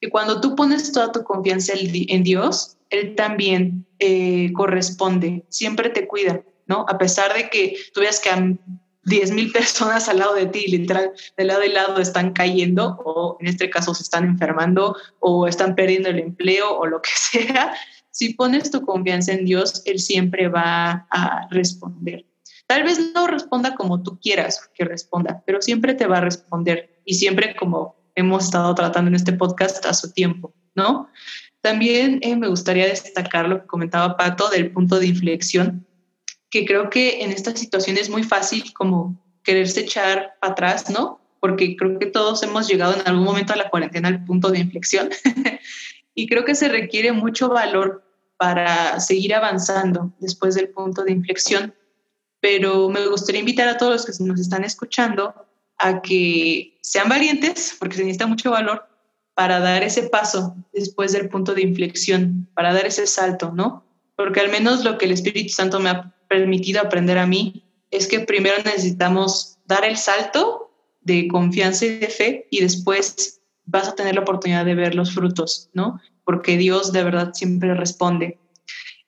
que 0.00 0.10
cuando 0.10 0.40
tú 0.40 0.56
pones 0.56 0.92
toda 0.92 1.12
tu 1.12 1.22
confianza 1.22 1.74
en 1.76 2.22
Dios, 2.22 2.76
Él 2.90 3.14
también 3.14 3.86
eh, 3.98 4.52
corresponde, 4.52 5.44
siempre 5.48 5.90
te 5.90 6.08
cuida, 6.08 6.42
¿no? 6.66 6.86
A 6.88 6.98
pesar 6.98 7.34
de 7.34 7.48
que 7.50 7.76
tú 7.94 8.00
veas 8.00 8.20
que 8.20 8.30
10 9.04 9.32
mil 9.32 9.50
personas 9.52 10.08
al 10.08 10.18
lado 10.18 10.34
de 10.34 10.46
ti, 10.46 10.66
literal, 10.68 11.12
de 11.36 11.44
lado 11.44 11.64
y 11.64 11.70
lado 11.70 11.98
están 11.98 12.32
cayendo 12.32 13.00
o 13.04 13.36
en 13.40 13.48
este 13.48 13.68
caso 13.68 13.94
se 13.94 14.02
están 14.02 14.24
enfermando 14.24 14.96
o 15.20 15.46
están 15.46 15.74
perdiendo 15.74 16.08
el 16.08 16.18
empleo 16.18 16.78
o 16.78 16.86
lo 16.86 17.02
que 17.02 17.10
sea, 17.14 17.74
si 18.10 18.34
pones 18.34 18.70
tu 18.70 18.82
confianza 18.82 19.32
en 19.32 19.44
Dios, 19.44 19.82
Él 19.86 19.98
siempre 19.98 20.48
va 20.48 21.06
a 21.10 21.48
responder. 21.50 22.26
Tal 22.66 22.84
vez 22.84 23.12
no 23.14 23.26
responda 23.26 23.74
como 23.74 24.02
tú 24.02 24.18
quieras 24.20 24.70
que 24.74 24.84
responda, 24.84 25.42
pero 25.46 25.60
siempre 25.60 25.94
te 25.94 26.06
va 26.06 26.18
a 26.18 26.22
responder 26.22 27.02
y 27.04 27.14
siempre 27.14 27.56
como 27.56 27.96
hemos 28.14 28.44
estado 28.44 28.74
tratando 28.74 29.08
en 29.08 29.14
este 29.14 29.32
podcast 29.32 29.84
a 29.86 29.94
su 29.94 30.12
tiempo, 30.12 30.54
¿no? 30.74 31.08
También 31.60 32.18
eh, 32.22 32.36
me 32.36 32.48
gustaría 32.48 32.86
destacar 32.86 33.48
lo 33.48 33.60
que 33.60 33.66
comentaba 33.66 34.16
Pato 34.16 34.48
del 34.48 34.72
punto 34.72 34.98
de 34.98 35.06
inflexión 35.06 35.86
que 36.52 36.66
creo 36.66 36.90
que 36.90 37.22
en 37.22 37.32
esta 37.32 37.56
situación 37.56 37.96
es 37.96 38.10
muy 38.10 38.22
fácil 38.22 38.72
como 38.74 39.18
quererse 39.42 39.80
echar 39.80 40.34
para 40.38 40.52
atrás, 40.52 40.90
¿no? 40.90 41.18
Porque 41.40 41.76
creo 41.76 41.98
que 41.98 42.06
todos 42.06 42.42
hemos 42.42 42.68
llegado 42.68 42.94
en 42.94 43.08
algún 43.08 43.24
momento 43.24 43.54
a 43.54 43.56
la 43.56 43.70
cuarentena 43.70 44.08
al 44.08 44.22
punto 44.24 44.50
de 44.50 44.60
inflexión 44.60 45.08
y 46.14 46.28
creo 46.28 46.44
que 46.44 46.54
se 46.54 46.68
requiere 46.68 47.10
mucho 47.10 47.48
valor 47.48 48.04
para 48.36 49.00
seguir 49.00 49.34
avanzando 49.34 50.12
después 50.20 50.54
del 50.54 50.68
punto 50.68 51.04
de 51.04 51.12
inflexión. 51.12 51.74
Pero 52.40 52.90
me 52.90 53.06
gustaría 53.06 53.40
invitar 53.40 53.68
a 53.68 53.78
todos 53.78 53.92
los 53.92 54.18
que 54.18 54.24
nos 54.24 54.38
están 54.38 54.62
escuchando 54.62 55.34
a 55.78 56.02
que 56.02 56.78
sean 56.82 57.08
valientes, 57.08 57.76
porque 57.78 57.96
se 57.96 58.02
necesita 58.02 58.26
mucho 58.26 58.50
valor 58.50 58.86
para 59.34 59.58
dar 59.58 59.82
ese 59.82 60.02
paso 60.02 60.54
después 60.74 61.12
del 61.12 61.30
punto 61.30 61.54
de 61.54 61.62
inflexión, 61.62 62.46
para 62.52 62.74
dar 62.74 62.84
ese 62.84 63.06
salto, 63.06 63.52
¿no? 63.52 63.86
Porque 64.16 64.40
al 64.40 64.50
menos 64.50 64.84
lo 64.84 64.98
que 64.98 65.06
el 65.06 65.12
Espíritu 65.12 65.48
Santo 65.48 65.80
me 65.80 65.88
ha 65.88 66.12
permitido 66.32 66.80
aprender 66.80 67.18
a 67.18 67.26
mí 67.26 67.62
es 67.90 68.08
que 68.08 68.20
primero 68.20 68.56
necesitamos 68.64 69.58
dar 69.66 69.84
el 69.84 69.98
salto 69.98 70.72
de 71.02 71.28
confianza 71.28 71.84
y 71.84 71.98
de 71.98 72.08
fe 72.08 72.46
y 72.50 72.62
después 72.62 73.42
vas 73.66 73.88
a 73.88 73.94
tener 73.94 74.14
la 74.14 74.22
oportunidad 74.22 74.64
de 74.64 74.74
ver 74.74 74.94
los 74.94 75.12
frutos, 75.12 75.68
¿no? 75.74 76.00
Porque 76.24 76.56
Dios 76.56 76.90
de 76.92 77.04
verdad 77.04 77.32
siempre 77.34 77.74
responde. 77.74 78.38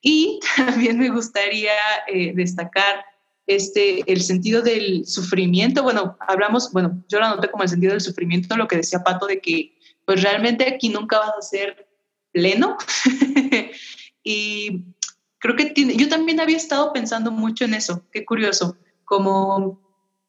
Y 0.02 0.38
también 0.56 0.98
me 0.98 1.08
gustaría 1.08 1.72
eh, 2.08 2.34
destacar 2.34 3.06
este, 3.46 4.02
el 4.06 4.20
sentido 4.20 4.60
del 4.60 5.06
sufrimiento. 5.06 5.82
Bueno, 5.82 6.18
hablamos, 6.20 6.70
bueno, 6.72 7.02
yo 7.08 7.20
lo 7.20 7.24
anoté 7.24 7.50
como 7.50 7.62
el 7.62 7.70
sentido 7.70 7.92
del 7.92 8.02
sufrimiento, 8.02 8.54
lo 8.54 8.68
que 8.68 8.76
decía 8.76 9.02
Pato, 9.02 9.26
de 9.26 9.40
que 9.40 9.78
pues 10.04 10.22
realmente 10.22 10.68
aquí 10.68 10.90
nunca 10.90 11.20
vas 11.20 11.32
a 11.38 11.42
ser 11.42 11.88
pleno. 12.32 12.76
y 14.22 14.84
creo 15.44 15.57
que 15.57 15.66
tiene, 15.66 15.94
yo 15.94 16.09
también 16.09 16.40
había 16.40 16.57
estado 16.57 16.90
pensando 16.94 17.30
mucho 17.30 17.66
en 17.66 17.74
eso, 17.74 18.02
qué 18.11 18.24
curioso, 18.24 18.78
como 19.04 19.78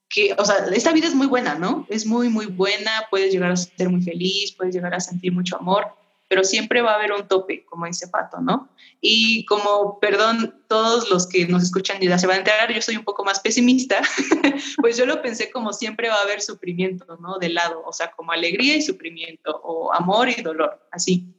que, 0.10 0.36
o 0.38 0.44
sea, 0.44 0.58
esta 0.74 0.92
vida 0.92 1.08
es 1.08 1.16
muy 1.16 1.28
buena, 1.28 1.56
¿no? 1.56 1.88
Es 1.90 2.06
muy, 2.06 2.28
muy 2.28 2.48
buena, 2.48 2.92
puedes 3.10 3.32
llegar 3.32 3.50
a 3.50 3.56
ser 3.56 3.88
muy 3.88 4.02
feliz, 4.02 4.52
puedes 4.58 4.76
llegar 4.76 4.94
a 4.94 5.00
sentir 5.00 5.32
mucho 5.32 5.56
amor, 5.56 5.88
pero 6.28 6.44
siempre 6.44 6.82
va 6.82 6.92
a 6.92 6.96
haber 6.96 7.14
un 7.14 7.30
tope, 7.30 7.64
como 7.64 7.86
dice 7.86 8.10
Pato, 8.10 8.42
¿no? 8.42 8.68
Y 9.00 9.46
como, 9.46 10.02
perdón, 10.02 10.62
todos 10.68 11.10
los 11.10 11.28
que 11.28 11.48
nos 11.48 11.64
escuchan 11.64 12.02
ya 12.02 12.18
se 12.18 12.28
van 12.28 12.36
a 12.36 12.40
enterar, 12.40 12.74
yo 12.74 12.82
soy 12.82 12.98
un 12.98 13.06
poco 13.06 13.24
más 13.24 13.40
pesimista, 13.40 14.02
pues 14.82 14.98
yo 14.98 15.06
lo 15.06 15.22
pensé 15.22 15.50
como 15.50 15.72
siempre 15.72 16.10
va 16.10 16.16
a 16.16 16.24
haber 16.24 16.42
sufrimiento, 16.42 17.18
¿no? 17.22 17.38
De 17.40 17.48
lado, 17.48 17.82
o 17.86 17.94
sea, 17.94 18.12
como 18.12 18.34
alegría 18.34 18.76
y 18.76 18.82
sufrimiento, 18.82 19.62
o 19.64 19.94
amor 19.94 20.28
y 20.28 20.42
dolor, 20.42 20.86
así. 20.92 21.34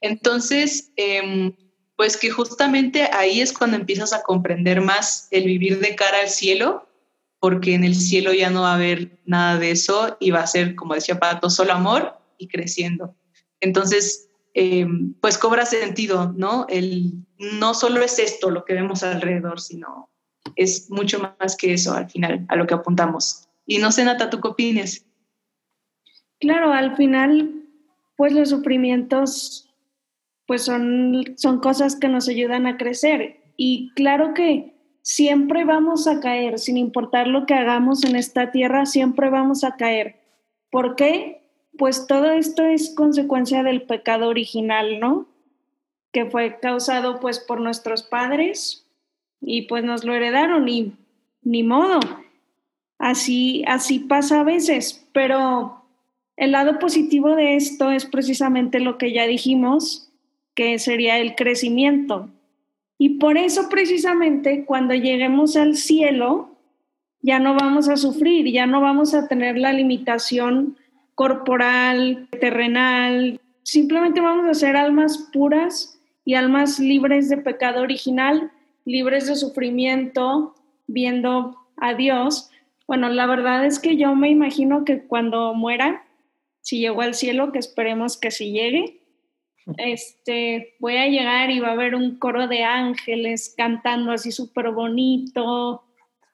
Entonces, 0.00 0.92
eh, 0.96 1.56
pues 1.98 2.16
que 2.16 2.30
justamente 2.30 3.10
ahí 3.12 3.40
es 3.40 3.52
cuando 3.52 3.76
empiezas 3.76 4.12
a 4.12 4.22
comprender 4.22 4.80
más 4.80 5.26
el 5.32 5.46
vivir 5.46 5.80
de 5.80 5.96
cara 5.96 6.20
al 6.22 6.28
cielo, 6.28 6.86
porque 7.40 7.74
en 7.74 7.82
el 7.82 7.96
cielo 7.96 8.32
ya 8.32 8.50
no 8.50 8.62
va 8.62 8.70
a 8.70 8.76
haber 8.76 9.18
nada 9.26 9.58
de 9.58 9.72
eso 9.72 10.16
y 10.20 10.30
va 10.30 10.38
a 10.38 10.46
ser, 10.46 10.76
como 10.76 10.94
decía 10.94 11.18
Pato, 11.18 11.50
solo 11.50 11.72
amor 11.72 12.14
y 12.38 12.46
creciendo. 12.46 13.16
Entonces, 13.58 14.30
eh, 14.54 14.86
pues 15.20 15.38
cobra 15.38 15.66
sentido, 15.66 16.32
¿no? 16.36 16.66
El, 16.68 17.14
no 17.36 17.74
solo 17.74 18.00
es 18.00 18.20
esto 18.20 18.50
lo 18.50 18.64
que 18.64 18.74
vemos 18.74 19.02
alrededor, 19.02 19.60
sino 19.60 20.08
es 20.54 20.88
mucho 20.90 21.34
más 21.40 21.56
que 21.56 21.74
eso 21.74 21.94
al 21.94 22.08
final, 22.08 22.46
a 22.48 22.54
lo 22.54 22.68
que 22.68 22.74
apuntamos. 22.74 23.48
Y 23.66 23.78
no 23.78 23.90
sé, 23.90 24.04
Nata, 24.04 24.30
¿tú 24.30 24.40
qué 24.40 24.46
opinas? 24.46 25.04
Claro, 26.38 26.72
al 26.72 26.96
final, 26.96 27.64
pues 28.16 28.32
los 28.34 28.50
sufrimientos 28.50 29.67
pues 30.48 30.64
son, 30.64 31.34
son 31.36 31.60
cosas 31.60 31.94
que 31.94 32.08
nos 32.08 32.26
ayudan 32.26 32.66
a 32.66 32.78
crecer. 32.78 33.36
Y 33.58 33.92
claro 33.94 34.32
que 34.32 34.74
siempre 35.02 35.66
vamos 35.66 36.08
a 36.08 36.20
caer, 36.20 36.58
sin 36.58 36.78
importar 36.78 37.26
lo 37.26 37.44
que 37.44 37.52
hagamos 37.52 38.02
en 38.02 38.16
esta 38.16 38.50
tierra, 38.50 38.86
siempre 38.86 39.28
vamos 39.28 39.62
a 39.62 39.76
caer. 39.76 40.16
¿Por 40.70 40.96
qué? 40.96 41.42
Pues 41.76 42.06
todo 42.06 42.30
esto 42.30 42.62
es 42.64 42.94
consecuencia 42.94 43.62
del 43.62 43.82
pecado 43.82 44.28
original, 44.28 44.98
¿no? 45.00 45.28
Que 46.12 46.24
fue 46.24 46.58
causado 46.60 47.20
pues 47.20 47.40
por 47.40 47.60
nuestros 47.60 48.02
padres 48.02 48.86
y 49.42 49.62
pues 49.66 49.84
nos 49.84 50.02
lo 50.02 50.14
heredaron 50.14 50.66
y 50.66 50.94
ni 51.42 51.62
modo. 51.62 52.00
Así, 52.98 53.64
así 53.66 53.98
pasa 53.98 54.40
a 54.40 54.44
veces, 54.44 55.06
pero 55.12 55.84
el 56.38 56.52
lado 56.52 56.78
positivo 56.78 57.36
de 57.36 57.56
esto 57.56 57.90
es 57.90 58.06
precisamente 58.06 58.80
lo 58.80 58.96
que 58.96 59.12
ya 59.12 59.26
dijimos, 59.26 60.07
que 60.58 60.76
sería 60.80 61.18
el 61.18 61.36
crecimiento. 61.36 62.30
Y 62.98 63.20
por 63.20 63.38
eso 63.38 63.68
precisamente 63.68 64.64
cuando 64.64 64.92
lleguemos 64.92 65.54
al 65.54 65.76
cielo, 65.76 66.50
ya 67.22 67.38
no 67.38 67.54
vamos 67.54 67.88
a 67.88 67.96
sufrir, 67.96 68.50
ya 68.52 68.66
no 68.66 68.80
vamos 68.80 69.14
a 69.14 69.28
tener 69.28 69.56
la 69.56 69.72
limitación 69.72 70.76
corporal, 71.14 72.26
terrenal, 72.40 73.40
simplemente 73.62 74.20
vamos 74.20 74.48
a 74.48 74.54
ser 74.54 74.74
almas 74.74 75.28
puras 75.32 75.96
y 76.24 76.34
almas 76.34 76.80
libres 76.80 77.28
de 77.28 77.36
pecado 77.36 77.80
original, 77.80 78.50
libres 78.84 79.28
de 79.28 79.36
sufrimiento, 79.36 80.56
viendo 80.88 81.56
a 81.76 81.94
Dios. 81.94 82.50
Bueno, 82.88 83.08
la 83.10 83.26
verdad 83.26 83.64
es 83.64 83.78
que 83.78 83.96
yo 83.96 84.16
me 84.16 84.28
imagino 84.28 84.84
que 84.84 85.04
cuando 85.04 85.54
muera, 85.54 86.04
si 86.62 86.80
llego 86.80 87.02
al 87.02 87.14
cielo, 87.14 87.52
que 87.52 87.60
esperemos 87.60 88.16
que 88.16 88.32
si 88.32 88.50
llegue, 88.50 88.97
este, 89.76 90.74
voy 90.78 90.96
a 90.96 91.08
llegar 91.08 91.50
y 91.50 91.60
va 91.60 91.68
a 91.68 91.72
haber 91.72 91.94
un 91.94 92.18
coro 92.18 92.48
de 92.48 92.64
ángeles 92.64 93.54
cantando 93.56 94.12
así 94.12 94.32
súper 94.32 94.70
bonito. 94.70 95.84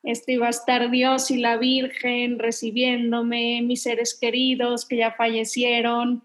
Este, 0.03 0.39
va 0.39 0.49
a 0.49 0.51
estar 0.51 0.91
Dios 0.91 1.31
y 1.31 1.39
la 1.39 1.57
Virgen 1.57 2.39
recibiéndome, 2.39 3.63
mis 3.63 3.83
seres 3.83 4.17
queridos 4.21 4.87
que 4.87 4.99
ya 4.99 5.13
fallecieron. 5.13 6.23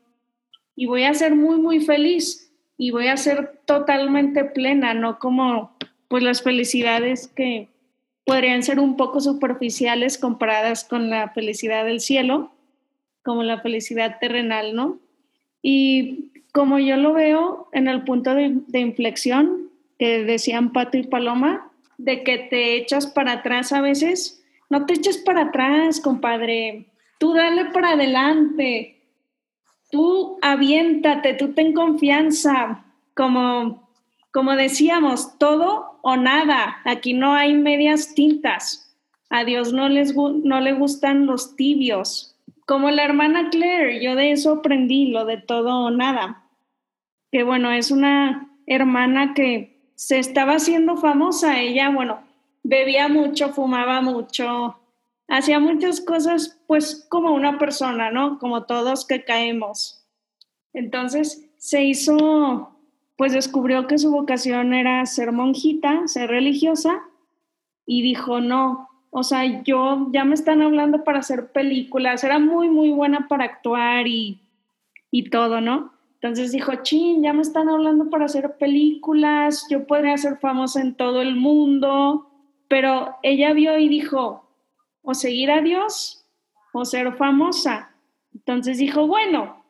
Y 0.76 0.86
voy 0.86 1.04
a 1.04 1.14
ser 1.14 1.36
muy, 1.36 1.58
muy 1.58 1.80
feliz 1.80 2.54
y 2.78 2.92
voy 2.92 3.08
a 3.08 3.18
ser 3.18 3.60
totalmente 3.66 4.46
plena, 4.46 4.94
no 4.94 5.20
como 5.20 5.76
pues 6.08 6.24
las 6.24 6.42
felicidades 6.42 7.28
que 7.28 7.70
podrían 8.26 8.64
ser 8.64 8.80
un 8.80 8.96
poco 8.96 9.20
superficiales 9.22 10.18
comparadas 10.18 10.84
con 10.84 11.10
la 11.10 11.30
felicidad 11.30 11.86
del 11.86 12.00
cielo, 12.00 12.52
como 13.24 13.44
la 13.44 13.62
felicidad 13.62 14.18
terrenal, 14.20 14.76
¿no? 14.76 15.00
Y 15.62 16.32
como 16.60 16.78
yo 16.78 16.98
lo 16.98 17.14
veo 17.14 17.70
en 17.72 17.88
el 17.88 18.04
punto 18.04 18.34
de, 18.36 18.80
inflexión 18.80 19.70
que 19.98 20.26
decían 20.26 20.74
Pato 20.74 20.98
y 20.98 21.04
Paloma, 21.04 21.72
de 21.98 22.22
que 22.26 22.38
te 22.38 22.76
echas 22.76 23.08
para 23.08 23.32
atrás 23.32 23.72
a 23.72 23.80
veces, 23.80 24.44
no 24.70 24.86
te 24.86 24.96
eches 24.96 25.20
para 25.20 25.44
atrás, 25.44 26.02
compadre, 26.02 26.88
tú 27.18 27.34
dale 27.34 27.64
para 27.72 27.92
adelante, 27.92 29.02
tú 29.90 30.38
aviéntate, 30.42 31.34
tú 31.36 31.54
ten 31.54 31.72
confianza, 31.72 32.84
como, 33.16 33.90
como 34.34 34.58
decíamos, 34.58 35.38
todo 35.38 35.98
o 36.02 36.18
nada, 36.18 36.80
aquí 36.84 37.14
no 37.14 37.36
hay 37.36 37.54
medias 37.54 38.14
tintas, 38.16 38.94
a 39.30 39.46
Dios 39.46 39.72
no, 39.72 39.88
les, 39.88 40.14
no 40.14 40.60
le 40.60 40.74
gustan 40.74 41.26
los 41.26 41.56
tibios, 41.56 42.36
como 42.66 42.92
la 42.92 43.06
hermana 43.06 43.50
Claire, 43.50 44.04
yo 44.04 44.18
de 44.18 44.34
eso 44.34 44.56
aprendí, 44.56 45.06
lo 45.06 45.24
de 45.24 45.38
todo 45.38 45.86
o 45.86 45.90
nada. 45.90 46.44
Que 47.32 47.44
bueno, 47.44 47.72
es 47.72 47.92
una 47.92 48.50
hermana 48.66 49.34
que 49.34 49.92
se 49.96 50.20
estaba 50.20 50.54
haciendo 50.54 50.98
famosa. 50.98 51.60
Ella, 51.60 51.90
bueno, 51.90 52.22
bebía 52.64 53.08
mucho, 53.08 53.50
fumaba 53.50 54.02
mucho, 54.02 54.80
hacía 55.28 55.60
muchas 55.60 56.02
cosas, 56.02 56.60
pues 56.68 57.06
como 57.10 57.34
una 57.34 57.58
persona, 57.58 58.12
¿no? 58.12 58.40
Como 58.40 58.64
todos 58.64 59.06
que 59.06 59.24
caemos. 59.24 60.06
Entonces 60.74 61.50
se 61.58 61.84
hizo, 61.84 62.80
pues 63.16 63.34
descubrió 63.34 63.88
que 63.88 63.98
su 63.98 64.12
vocación 64.12 64.74
era 64.74 65.06
ser 65.06 65.32
monjita, 65.32 66.08
ser 66.08 66.30
religiosa, 66.30 67.02
y 67.86 68.04
dijo, 68.04 68.40
no, 68.40 68.88
o 69.10 69.24
sea, 69.24 69.64
yo 69.64 70.10
ya 70.12 70.24
me 70.24 70.36
están 70.36 70.62
hablando 70.62 71.04
para 71.04 71.20
hacer 71.20 71.52
películas, 71.52 72.24
era 72.24 72.38
muy, 72.38 72.70
muy 72.70 72.92
buena 72.92 73.28
para 73.28 73.46
actuar 73.46 74.08
y, 74.08 74.42
y 75.10 75.32
todo, 75.32 75.60
¿no? 75.60 75.92
Entonces 76.22 76.52
dijo, 76.52 76.76
chin, 76.84 77.24
ya 77.24 77.32
me 77.32 77.42
están 77.42 77.70
hablando 77.70 78.10
para 78.10 78.26
hacer 78.26 78.58
películas, 78.58 79.66
yo 79.70 79.88
podría 79.88 80.18
ser 80.18 80.38
famosa 80.38 80.82
en 80.82 80.96
todo 80.96 81.22
el 81.22 81.36
mundo, 81.36 82.30
pero 82.68 83.16
ella 83.24 83.54
vio 83.54 83.78
y 83.78 83.88
dijo, 83.88 84.50
o 85.02 85.14
seguir 85.14 85.50
a 85.50 85.62
Dios 85.62 86.26
o 86.74 86.84
ser 86.84 87.16
famosa. 87.16 87.96
Entonces 88.34 88.78
dijo, 88.80 89.08
bueno, 89.08 89.64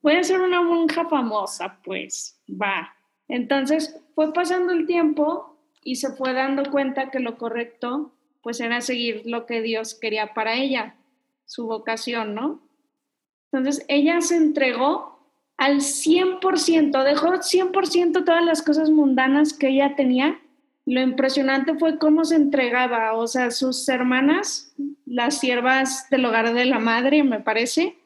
voy 0.00 0.14
a 0.14 0.24
ser 0.24 0.40
una 0.40 0.62
monja 0.62 1.06
famosa, 1.08 1.78
pues 1.84 2.40
va. 2.48 2.94
Entonces 3.28 4.00
fue 4.14 4.32
pasando 4.32 4.72
el 4.72 4.86
tiempo 4.86 5.58
y 5.84 5.96
se 5.96 6.12
fue 6.12 6.32
dando 6.32 6.70
cuenta 6.70 7.10
que 7.10 7.20
lo 7.20 7.36
correcto 7.36 8.12
pues 8.42 8.60
era 8.60 8.80
seguir 8.80 9.22
lo 9.24 9.46
que 9.46 9.60
Dios 9.60 9.94
quería 9.94 10.34
para 10.34 10.54
ella, 10.54 10.96
su 11.44 11.66
vocación, 11.66 12.34
¿no? 12.34 12.60
Entonces 13.52 13.84
ella 13.88 14.20
se 14.20 14.36
entregó 14.36 15.11
al 15.62 15.76
100%, 15.76 17.04
dejó 17.04 17.34
100% 17.34 18.24
todas 18.24 18.44
las 18.44 18.62
cosas 18.62 18.90
mundanas 18.90 19.52
que 19.52 19.68
ella 19.68 19.94
tenía. 19.94 20.40
Lo 20.86 21.00
impresionante 21.00 21.74
fue 21.74 21.98
cómo 21.98 22.24
se 22.24 22.34
entregaba, 22.34 23.14
o 23.14 23.28
sea, 23.28 23.52
sus 23.52 23.88
hermanas, 23.88 24.74
las 25.06 25.38
siervas 25.38 26.10
del 26.10 26.24
hogar 26.24 26.52
de 26.52 26.64
la 26.64 26.80
madre, 26.80 27.22
me 27.22 27.38
parece, 27.38 27.96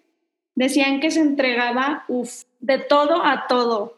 decían 0.55 1.01
que 1.01 1.11
se 1.11 1.21
entregaba, 1.21 2.05
uff, 2.09 2.43
de 2.61 2.79
todo 2.79 3.25
a 3.25 3.47
todo. 3.47 3.97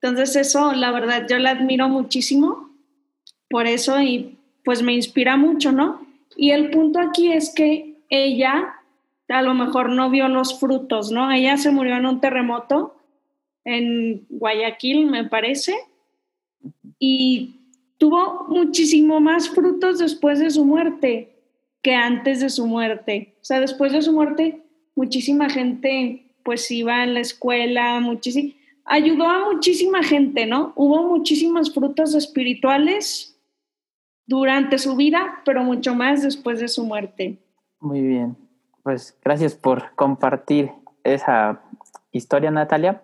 Entonces 0.00 0.36
eso, 0.36 0.72
la 0.72 0.92
verdad, 0.92 1.26
yo 1.28 1.38
la 1.38 1.50
admiro 1.50 1.88
muchísimo 1.88 2.70
por 3.48 3.66
eso 3.66 4.00
y 4.00 4.38
pues 4.64 4.82
me 4.82 4.94
inspira 4.94 5.36
mucho, 5.36 5.72
¿no? 5.72 6.06
Y 6.36 6.52
el 6.52 6.70
punto 6.70 7.00
aquí 7.00 7.32
es 7.32 7.52
que 7.52 8.04
ella 8.08 8.76
a 9.28 9.42
lo 9.42 9.52
mejor 9.54 9.90
no 9.90 10.10
vio 10.10 10.28
los 10.28 10.60
frutos, 10.60 11.10
¿no? 11.10 11.32
Ella 11.32 11.56
se 11.56 11.72
murió 11.72 11.96
en 11.96 12.06
un 12.06 12.20
terremoto 12.20 12.94
en 13.64 14.26
Guayaquil, 14.28 15.06
me 15.06 15.24
parece, 15.24 15.74
y 16.98 17.56
tuvo 17.98 18.46
muchísimo 18.48 19.20
más 19.20 19.48
frutos 19.48 19.98
después 19.98 20.38
de 20.38 20.50
su 20.50 20.64
muerte 20.64 21.36
que 21.82 21.94
antes 21.94 22.40
de 22.40 22.50
su 22.50 22.66
muerte. 22.66 23.34
O 23.40 23.44
sea, 23.44 23.60
después 23.60 23.92
de 23.92 24.02
su 24.02 24.12
muerte, 24.12 24.62
muchísima 24.94 25.48
gente 25.48 26.26
pues 26.42 26.70
iba 26.70 27.02
a 27.02 27.06
la 27.06 27.20
escuela, 27.20 28.00
muchísimo, 28.00 28.54
ayudó 28.84 29.26
a 29.26 29.52
muchísima 29.52 30.02
gente, 30.02 30.46
¿no? 30.46 30.72
Hubo 30.74 31.02
muchísimos 31.06 31.72
frutos 31.72 32.14
espirituales 32.14 33.38
durante 34.26 34.78
su 34.78 34.96
vida, 34.96 35.42
pero 35.44 35.62
mucho 35.62 35.94
más 35.94 36.22
después 36.22 36.60
de 36.60 36.68
su 36.68 36.84
muerte. 36.84 37.38
Muy 37.80 38.00
bien, 38.00 38.36
pues 38.82 39.16
gracias 39.22 39.54
por 39.54 39.94
compartir 39.94 40.70
esa 41.04 41.62
historia, 42.12 42.50
Natalia. 42.50 43.02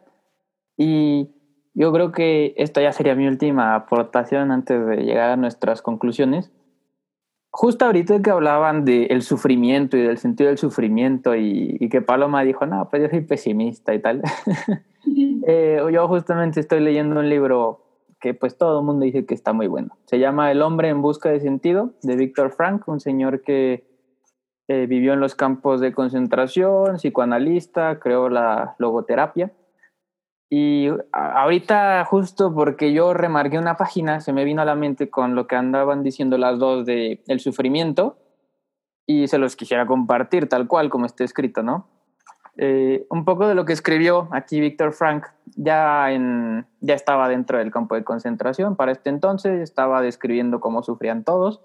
Y 0.77 1.31
yo 1.75 1.93
creo 1.93 2.12
que 2.12 2.55
esta 2.57 2.81
ya 2.81 2.93
sería 2.93 3.15
mi 3.15 3.27
última 3.27 3.75
aportación 3.75 4.51
antes 4.51 4.87
de 4.87 4.97
llegar 4.99 5.31
a 5.31 5.37
nuestras 5.37 5.83
conclusiones. 5.83 6.53
Justo 7.51 7.87
ahorita 7.87 8.21
que 8.21 8.31
hablaban 8.31 8.85
del 8.85 9.23
sufrimiento 9.23 9.97
y 9.97 10.03
del 10.03 10.19
sentido 10.19 10.49
del 10.49 10.59
sufrimiento 10.59 11.35
y, 11.35 11.89
que 11.91 12.03
Paloma 12.03 12.43
dijo, 12.43 12.67
no, 12.67 12.89
pues 12.91 13.03
yo 13.03 13.09
soy 13.09 13.23
pesimista 13.23 13.95
y 13.95 14.01
tal. 14.01 14.23
Eh, 15.49 15.81
yo 15.93 16.09
justamente 16.09 16.59
estoy 16.59 16.81
leyendo 16.81 17.21
un 17.21 17.29
libro 17.29 17.87
que 18.21 18.35
pues 18.35 18.59
todo 18.59 18.81
el 18.81 18.85
mundo 18.85 19.05
dice 19.05 19.25
que 19.25 19.35
está 19.35 19.53
muy 19.53 19.69
bueno. 19.69 19.97
Se 20.07 20.19
llama 20.19 20.51
El 20.51 20.61
hombre 20.61 20.89
en 20.89 21.01
busca 21.01 21.29
de 21.29 21.39
sentido, 21.39 21.93
de 22.03 22.17
Víctor 22.17 22.51
Frank, 22.51 22.89
un 22.89 22.99
señor 22.99 23.43
que 23.43 23.87
eh, 24.67 24.87
vivió 24.89 25.12
en 25.12 25.21
los 25.21 25.37
campos 25.37 25.81
de 25.81 25.93
concentración, 25.93 26.97
psicoanalista, 26.97 28.01
creó 28.01 28.29
la 28.29 28.75
logoterapia. 28.79 29.53
Y 30.48 30.88
ahorita 31.12 32.04
justo 32.04 32.54
porque 32.54 32.92
yo 32.92 33.12
remarqué 33.14 33.59
una 33.59 33.76
página, 33.76 34.20
se 34.20 34.32
me 34.32 34.44
vino 34.44 34.62
a 34.62 34.64
la 34.64 34.76
mente 34.76 35.11
con 35.11 35.35
lo 35.35 35.46
que 35.46 35.56
andaban 35.56 36.02
diciendo 36.02 36.38
las 36.38 36.59
dos 36.59 36.87
de 36.87 37.22
el 37.26 37.40
sufrimiento 37.40 38.18
y 39.06 39.26
se 39.26 39.38
los 39.38 39.56
quisiera 39.56 39.87
compartir 39.87 40.48
tal 40.48 40.68
cual 40.68 40.88
como 40.88 41.06
está 41.06 41.24
escrito, 41.24 41.62
¿no? 41.62 41.88
Eh, 42.59 43.06
un 43.11 43.24
poco 43.24 43.48
de 43.48 43.54
lo 43.54 43.66
que 43.66 43.74
escribió 43.74 44.28
aquí 44.32 44.61
Víctor 44.61 44.94
Frank 44.94 45.26
ya, 45.56 46.11
en, 46.11 46.66
ya 46.80 46.94
estaba 46.94 47.28
dentro 47.28 47.59
del 47.59 47.70
campo 47.70 47.96
de 47.96 48.04
concentración 48.04 48.76
para 48.76 48.92
este 48.92 49.11
entonces, 49.11 49.61
estaba 49.61 50.00
describiendo 50.00 50.59
cómo 50.59 50.82
sufrían 50.82 51.22
todos, 51.22 51.61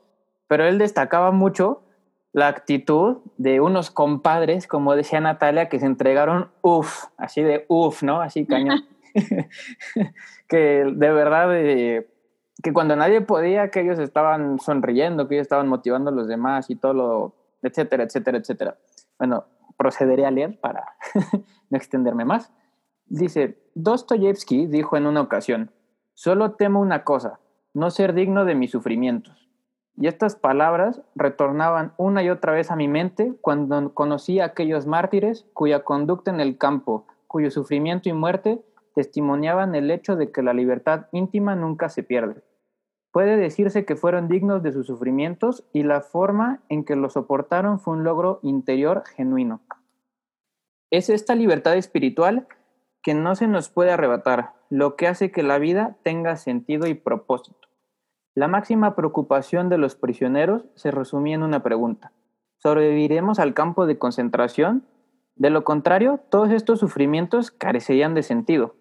pero 0.47 0.65
él 0.65 0.77
destacaba 0.79 1.31
mucho 1.31 1.83
la 2.33 2.47
actitud 2.47 3.17
de 3.37 3.59
unos 3.59 3.91
compadres, 3.91 4.67
como 4.67 4.95
decía 4.95 5.19
Natalia, 5.19 5.69
que 5.69 5.79
se 5.79 5.85
entregaron 5.85 6.49
uff, 6.61 7.05
así 7.17 7.41
de 7.41 7.65
uff, 7.67 8.03
¿no? 8.03 8.21
Así 8.21 8.45
cañón. 8.47 8.85
que 10.47 10.85
de 10.85 11.11
verdad 11.11 11.53
eh, 11.53 12.09
que 12.63 12.73
cuando 12.73 12.95
nadie 12.95 13.21
podía, 13.21 13.69
que 13.69 13.81
ellos 13.81 13.99
estaban 13.99 14.59
sonriendo, 14.59 15.27
que 15.27 15.35
ellos 15.35 15.45
estaban 15.45 15.67
motivando 15.67 16.11
a 16.11 16.13
los 16.13 16.27
demás 16.27 16.69
y 16.69 16.75
todo 16.75 16.93
lo, 16.93 17.35
etcétera, 17.61 18.03
etcétera, 18.03 18.37
etcétera. 18.37 18.77
Bueno, 19.17 19.45
procederé 19.77 20.25
a 20.25 20.31
leer 20.31 20.59
para 20.59 20.85
no 21.69 21.77
extenderme 21.77 22.23
más. 22.23 22.53
Dice, 23.05 23.61
Dostoyevsky 23.75 24.67
dijo 24.67 24.95
en 24.95 25.05
una 25.05 25.21
ocasión, 25.21 25.71
solo 26.13 26.51
temo 26.51 26.79
una 26.79 27.03
cosa, 27.03 27.39
no 27.73 27.89
ser 27.89 28.13
digno 28.13 28.45
de 28.45 28.55
mis 28.55 28.71
sufrimientos. 28.71 29.50
Y 29.95 30.07
estas 30.07 30.35
palabras 30.35 31.01
retornaban 31.15 31.93
una 31.97 32.23
y 32.23 32.29
otra 32.29 32.53
vez 32.53 32.71
a 32.71 32.75
mi 32.75 32.87
mente 32.87 33.33
cuando 33.41 33.93
conocí 33.93 34.39
a 34.39 34.45
aquellos 34.45 34.87
mártires 34.87 35.45
cuya 35.53 35.83
conducta 35.83 36.31
en 36.31 36.39
el 36.39 36.57
campo, 36.57 37.05
cuyo 37.27 37.51
sufrimiento 37.51 38.09
y 38.09 38.13
muerte 38.13 38.63
testimoniaban 38.95 39.75
el 39.75 39.91
hecho 39.91 40.15
de 40.15 40.31
que 40.31 40.41
la 40.41 40.53
libertad 40.53 41.07
íntima 41.11 41.55
nunca 41.55 41.89
se 41.89 42.03
pierde. 42.03 42.43
Puede 43.11 43.35
decirse 43.35 43.85
que 43.85 43.97
fueron 43.97 44.29
dignos 44.29 44.63
de 44.63 44.71
sus 44.71 44.87
sufrimientos 44.87 45.65
y 45.73 45.83
la 45.83 46.01
forma 46.01 46.61
en 46.69 46.85
que 46.85 46.95
lo 46.95 47.09
soportaron 47.09 47.79
fue 47.79 47.93
un 47.93 48.03
logro 48.03 48.39
interior 48.41 49.03
genuino. 49.15 49.61
Es 50.89 51.09
esta 51.09 51.35
libertad 51.35 51.75
espiritual 51.75 52.47
que 53.03 53.13
no 53.13 53.35
se 53.35 53.47
nos 53.47 53.69
puede 53.69 53.91
arrebatar, 53.91 54.53
lo 54.69 54.95
que 54.95 55.07
hace 55.07 55.31
que 55.31 55.43
la 55.43 55.57
vida 55.57 55.97
tenga 56.03 56.37
sentido 56.37 56.87
y 56.87 56.93
propósito. 56.93 57.67
La 58.41 58.47
máxima 58.47 58.95
preocupación 58.95 59.69
de 59.69 59.77
los 59.77 59.93
prisioneros 59.93 60.65
se 60.73 60.89
resumía 60.89 61.35
en 61.35 61.43
una 61.43 61.61
pregunta. 61.61 62.11
¿Sobreviviremos 62.57 63.37
al 63.37 63.53
campo 63.53 63.85
de 63.85 63.99
concentración? 63.99 64.83
De 65.35 65.51
lo 65.51 65.63
contrario, 65.63 66.19
todos 66.31 66.49
estos 66.49 66.79
sufrimientos 66.79 67.51
carecerían 67.51 68.15
de 68.15 68.23
sentido. 68.23 68.73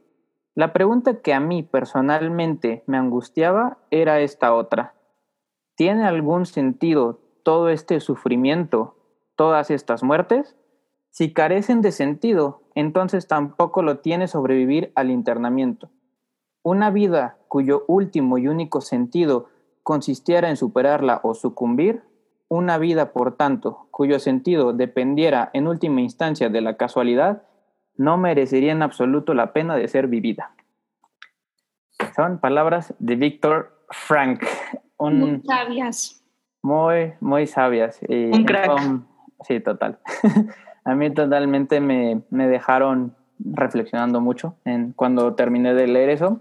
La 0.54 0.72
pregunta 0.72 1.20
que 1.20 1.34
a 1.34 1.40
mí 1.40 1.62
personalmente 1.62 2.84
me 2.86 2.96
angustiaba 2.96 3.76
era 3.90 4.20
esta 4.20 4.54
otra. 4.54 4.94
¿Tiene 5.74 6.06
algún 6.06 6.46
sentido 6.46 7.20
todo 7.42 7.68
este 7.68 8.00
sufrimiento, 8.00 8.96
todas 9.36 9.70
estas 9.70 10.02
muertes? 10.02 10.56
Si 11.10 11.34
carecen 11.34 11.82
de 11.82 11.92
sentido, 11.92 12.62
entonces 12.74 13.28
tampoco 13.28 13.82
lo 13.82 13.98
tiene 13.98 14.26
sobrevivir 14.26 14.90
al 14.94 15.10
internamiento. 15.10 15.90
Una 16.62 16.90
vida 16.90 17.36
cuyo 17.48 17.84
último 17.86 18.38
y 18.38 18.48
único 18.48 18.80
sentido 18.80 19.48
consistiera 19.82 20.48
en 20.48 20.56
superarla 20.56 21.20
o 21.22 21.34
sucumbir, 21.34 22.02
una 22.48 22.78
vida, 22.78 23.12
por 23.12 23.36
tanto, 23.36 23.86
cuyo 23.92 24.18
sentido 24.18 24.72
dependiera 24.72 25.50
en 25.52 25.68
última 25.68 26.00
instancia 26.00 26.48
de 26.48 26.60
la 26.60 26.76
casualidad, 26.76 27.44
no 27.96 28.18
merecería 28.18 28.72
en 28.72 28.82
absoluto 28.82 29.34
la 29.34 29.52
pena 29.52 29.76
de 29.76 29.86
ser 29.86 30.08
vivida. 30.08 30.52
Son 32.16 32.38
palabras 32.38 32.92
de 32.98 33.14
Víctor 33.14 33.84
Frank. 33.90 34.44
muy 34.98 35.40
sabias. 35.46 36.24
Muy, 36.62 37.12
muy 37.20 37.46
sabias. 37.46 38.00
un 38.08 38.44
crack. 38.44 38.80
sí, 39.42 39.60
total. 39.60 40.00
A 40.84 40.94
mí 40.94 41.12
totalmente 41.12 41.80
me, 41.80 42.22
me, 42.30 42.48
dejaron 42.48 43.14
reflexionando 43.44 44.20
mucho 44.20 44.54
en, 44.64 44.92
cuando 44.92 45.34
terminé 45.34 45.74
de 45.74 45.86
leer 45.86 46.10
eso. 46.10 46.40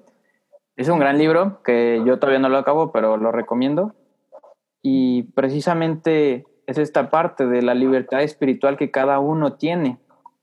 Es 0.76 0.90
un 0.90 1.00
gran 1.00 1.18
libro 1.18 1.62
que 1.64 2.02
yo 2.06 2.20
todavía 2.20 2.40
no 2.40 2.50
lo 2.50 2.58
acabo, 2.58 2.92
pero 2.92 3.18
lo 3.18 3.32
recomiendo. 3.32 3.94
Y 4.82 5.24
precisamente 5.34 6.46
es 6.68 6.78
esta 6.78 7.10
parte 7.10 7.46
de 7.46 7.62
la 7.62 7.74
libertad 7.74 8.22
espiritual 8.22 8.78
que 8.78 8.92
cada 8.92 9.20
uno 9.20 9.54
tiene 9.54 10.00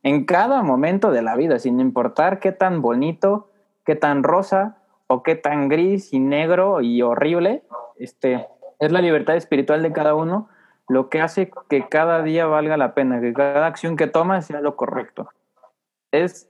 en 0.07 0.25
cada 0.25 0.63
momento 0.63 1.11
de 1.11 1.21
la 1.21 1.35
vida, 1.35 1.59
sin 1.59 1.81
importar 1.81 2.39
qué 2.39 2.53
tan 2.53 2.81
bonito, 2.81 3.51
qué 3.85 3.97
tan 3.97 4.23
rosa 4.23 4.77
o 5.09 5.25
qué 5.25 5.35
tan 5.35 5.69
gris 5.69 6.13
y 6.13 6.21
negro 6.21 6.81
y 6.81 7.03
horrible, 7.03 7.65
este, 7.99 8.47
es 8.79 8.93
la 8.93 9.01
libertad 9.01 9.35
espiritual 9.35 9.83
de 9.83 9.93
cada 9.93 10.15
uno 10.15 10.49
lo 10.89 11.09
que 11.09 11.21
hace 11.21 11.51
que 11.69 11.89
cada 11.89 12.23
día 12.23 12.47
valga 12.47 12.77
la 12.77 12.95
pena, 12.95 13.21
que 13.21 13.33
cada 13.33 13.67
acción 13.67 13.97
que 13.97 14.07
toma 14.07 14.43
sea 14.43 14.61
lo 14.61 14.77
correcto. 14.77 15.29
Es 16.13 16.49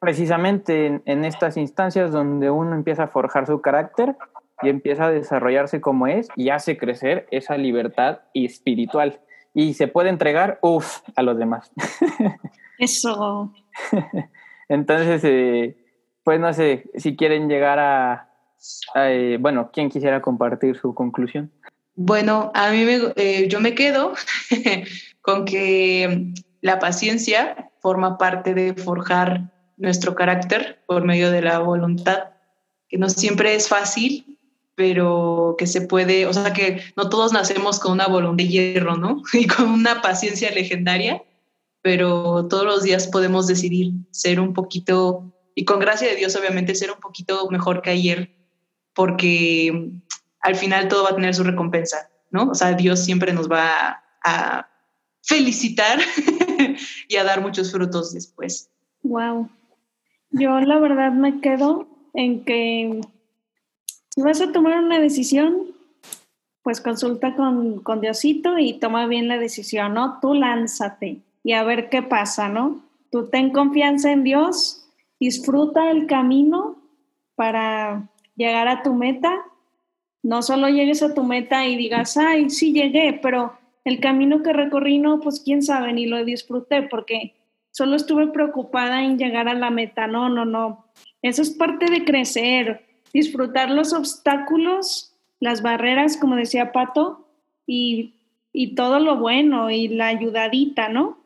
precisamente 0.00 0.86
en, 0.86 1.02
en, 1.06 1.24
estas 1.24 1.56
instancias 1.56 2.12
donde 2.12 2.50
uno 2.50 2.74
empieza 2.74 3.04
a 3.04 3.08
forjar 3.08 3.46
su 3.46 3.60
carácter 3.60 4.16
y 4.62 4.68
empieza 4.68 5.06
a 5.06 5.10
desarrollarse 5.10 5.80
como 5.80 6.06
es 6.06 6.28
y 6.36 6.50
hace 6.50 6.76
crecer 6.76 7.26
esa 7.30 7.56
libertad 7.56 8.20
espiritual 8.34 9.20
y 9.54 9.74
se 9.74 9.88
puede 9.88 10.10
entregar, 10.10 10.58
uff, 10.62 10.98
a 11.16 11.22
los 11.22 11.36
demás. 11.38 11.70
Eso. 12.78 13.52
Entonces, 14.68 15.22
eh, 15.24 15.76
pues 16.22 16.40
no 16.40 16.52
sé, 16.52 16.90
si 16.94 17.16
quieren 17.16 17.48
llegar 17.48 17.78
a, 17.78 18.30
eh, 18.94 19.38
bueno, 19.40 19.70
¿quién 19.72 19.90
quisiera 19.90 20.22
compartir 20.22 20.76
su 20.76 20.94
conclusión? 20.94 21.50
Bueno, 21.96 22.50
a 22.54 22.70
mí 22.70 22.84
me, 22.84 23.12
eh, 23.16 23.48
yo 23.48 23.60
me 23.60 23.74
quedo 23.74 24.14
con 25.20 25.44
que 25.44 26.32
la 26.60 26.78
paciencia 26.78 27.70
forma 27.80 28.18
parte 28.18 28.54
de 28.54 28.74
forjar 28.74 29.50
nuestro 29.76 30.14
carácter 30.14 30.82
por 30.86 31.04
medio 31.04 31.30
de 31.30 31.42
la 31.42 31.58
voluntad, 31.58 32.30
que 32.88 32.98
no 32.98 33.08
siempre 33.08 33.54
es 33.54 33.68
fácil, 33.68 34.38
pero 34.74 35.56
que 35.58 35.66
se 35.66 35.82
puede, 35.82 36.26
o 36.26 36.32
sea, 36.32 36.52
que 36.52 36.82
no 36.96 37.08
todos 37.08 37.32
nacemos 37.32 37.78
con 37.78 37.92
una 37.92 38.06
voluntad 38.06 38.44
de 38.44 38.48
hierro, 38.48 38.96
¿no? 38.96 39.22
Y 39.32 39.46
con 39.46 39.68
una 39.68 40.02
paciencia 40.02 40.50
legendaria, 40.50 41.22
pero 41.82 42.46
todos 42.48 42.64
los 42.64 42.82
días 42.82 43.08
podemos 43.08 43.46
decidir 43.46 43.92
ser 44.10 44.40
un 44.40 44.52
poquito, 44.52 45.32
y 45.54 45.64
con 45.64 45.80
gracia 45.80 46.08
de 46.08 46.16
Dios 46.16 46.36
obviamente 46.36 46.74
ser 46.74 46.90
un 46.90 47.00
poquito 47.00 47.48
mejor 47.50 47.82
que 47.82 47.90
ayer, 47.90 48.30
porque 48.94 49.90
al 50.40 50.56
final 50.56 50.88
todo 50.88 51.04
va 51.04 51.10
a 51.10 51.14
tener 51.14 51.34
su 51.34 51.44
recompensa, 51.44 52.10
¿no? 52.30 52.50
O 52.50 52.54
sea, 52.54 52.72
Dios 52.72 53.00
siempre 53.00 53.32
nos 53.32 53.50
va 53.50 54.02
a, 54.22 54.66
felicitar 55.22 56.00
y 57.08 57.16
a 57.16 57.24
dar 57.24 57.40
muchos 57.40 57.72
frutos 57.72 58.12
después. 58.12 58.70
Wow. 59.02 59.48
Yo 60.30 60.60
la 60.60 60.78
verdad 60.78 61.12
me 61.12 61.40
quedo 61.40 61.88
en 62.14 62.44
que 62.44 63.00
si 64.14 64.22
vas 64.22 64.40
a 64.40 64.52
tomar 64.52 64.82
una 64.82 65.00
decisión, 65.00 65.68
pues 66.62 66.80
consulta 66.80 67.34
con, 67.36 67.80
con 67.80 68.00
Diosito 68.00 68.58
y 68.58 68.74
toma 68.74 69.06
bien 69.06 69.28
la 69.28 69.38
decisión, 69.38 69.94
¿no? 69.94 70.18
Tú 70.20 70.34
lánzate 70.34 71.22
y 71.42 71.52
a 71.52 71.64
ver 71.64 71.88
qué 71.88 72.02
pasa, 72.02 72.48
¿no? 72.48 72.82
Tú 73.10 73.28
ten 73.28 73.50
confianza 73.50 74.12
en 74.12 74.24
Dios, 74.24 74.86
disfruta 75.18 75.90
el 75.90 76.06
camino 76.06 76.76
para 77.34 78.08
llegar 78.36 78.68
a 78.68 78.82
tu 78.82 78.94
meta. 78.94 79.32
No 80.22 80.42
solo 80.42 80.68
llegues 80.68 81.02
a 81.02 81.14
tu 81.14 81.24
meta 81.24 81.66
y 81.66 81.76
digas, 81.76 82.16
ay, 82.16 82.50
sí 82.50 82.72
llegué, 82.72 83.18
pero 83.22 83.54
el 83.84 84.00
camino 84.00 84.42
que 84.42 84.52
recorrí 84.52 84.98
no, 84.98 85.20
pues 85.20 85.40
quién 85.40 85.62
sabe, 85.62 85.92
ni 85.92 86.06
lo 86.06 86.24
disfruté 86.24 86.82
porque 86.82 87.34
solo 87.70 87.96
estuve 87.96 88.28
preocupada 88.28 89.04
en 89.04 89.18
llegar 89.18 89.48
a 89.48 89.54
la 89.54 89.70
meta. 89.70 90.06
No, 90.06 90.28
no, 90.28 90.44
no. 90.44 90.86
Eso 91.22 91.42
es 91.42 91.50
parte 91.50 91.90
de 91.90 92.04
crecer, 92.04 92.86
disfrutar 93.12 93.70
los 93.70 93.92
obstáculos, 93.92 95.14
las 95.38 95.62
barreras, 95.62 96.16
como 96.16 96.36
decía 96.36 96.72
Pato, 96.72 97.28
y, 97.66 98.14
y 98.52 98.74
todo 98.74 99.00
lo 99.00 99.16
bueno 99.16 99.70
y 99.70 99.88
la 99.88 100.08
ayudadita, 100.08 100.88
¿no? 100.88 101.18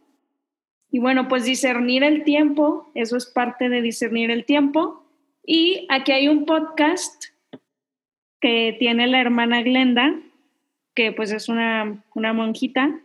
Y 0.90 1.00
bueno, 1.00 1.26
pues 1.26 1.44
discernir 1.44 2.04
el 2.04 2.22
tiempo, 2.22 2.90
eso 2.94 3.16
es 3.16 3.26
parte 3.26 3.68
de 3.68 3.82
discernir 3.82 4.30
el 4.30 4.44
tiempo. 4.44 5.04
Y 5.44 5.86
aquí 5.90 6.12
hay 6.12 6.28
un 6.28 6.44
podcast 6.44 7.24
que 8.40 8.76
tiene 8.78 9.08
la 9.08 9.20
hermana 9.20 9.62
Glenda, 9.62 10.14
que 10.94 11.12
pues 11.12 11.32
es 11.32 11.48
una, 11.48 12.02
una 12.14 12.32
monjita, 12.32 13.00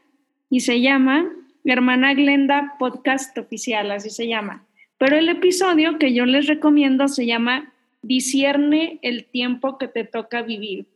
y 0.49 0.61
se 0.61 0.81
llama 0.81 1.31
Hermana 1.63 2.13
Glenda 2.13 2.75
Podcast 2.79 3.37
Oficial, 3.37 3.91
así 3.91 4.09
se 4.09 4.27
llama. 4.27 4.65
Pero 4.97 5.17
el 5.17 5.29
episodio 5.29 5.97
que 5.97 6.13
yo 6.13 6.25
les 6.25 6.47
recomiendo 6.47 7.07
se 7.07 7.25
llama 7.25 7.73
Discierne 8.01 8.99
el 9.01 9.25
tiempo 9.25 9.77
que 9.77 9.87
te 9.87 10.03
toca 10.03 10.41
vivir. 10.41 10.87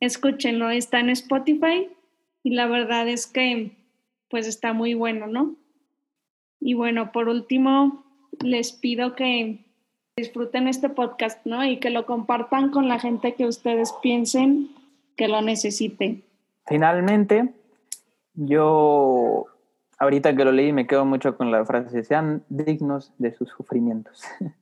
Escúchenlo, 0.00 0.70
está 0.70 1.00
en 1.00 1.10
Spotify 1.10 1.88
y 2.42 2.50
la 2.50 2.66
verdad 2.66 3.08
es 3.08 3.26
que 3.26 3.72
pues 4.28 4.46
está 4.46 4.72
muy 4.72 4.94
bueno, 4.94 5.26
¿no? 5.26 5.56
Y 6.60 6.74
bueno, 6.74 7.12
por 7.12 7.28
último, 7.28 8.04
les 8.42 8.72
pido 8.72 9.14
que 9.14 9.64
disfruten 10.16 10.68
este 10.68 10.88
podcast, 10.88 11.44
¿no? 11.46 11.64
Y 11.64 11.78
que 11.78 11.90
lo 11.90 12.06
compartan 12.06 12.70
con 12.70 12.88
la 12.88 12.98
gente 12.98 13.34
que 13.34 13.46
ustedes 13.46 13.92
piensen 14.02 14.70
que 15.16 15.28
lo 15.28 15.42
necesite. 15.42 16.22
Finalmente, 16.66 17.54
yo 18.34 19.46
ahorita 19.98 20.36
que 20.36 20.44
lo 20.44 20.52
leí 20.52 20.72
me 20.72 20.86
quedo 20.86 21.04
mucho 21.04 21.36
con 21.36 21.50
la 21.50 21.64
frase, 21.64 22.04
sean 22.04 22.44
dignos 22.48 23.12
de 23.18 23.32
sus 23.32 23.48
sufrimientos. 23.50 24.22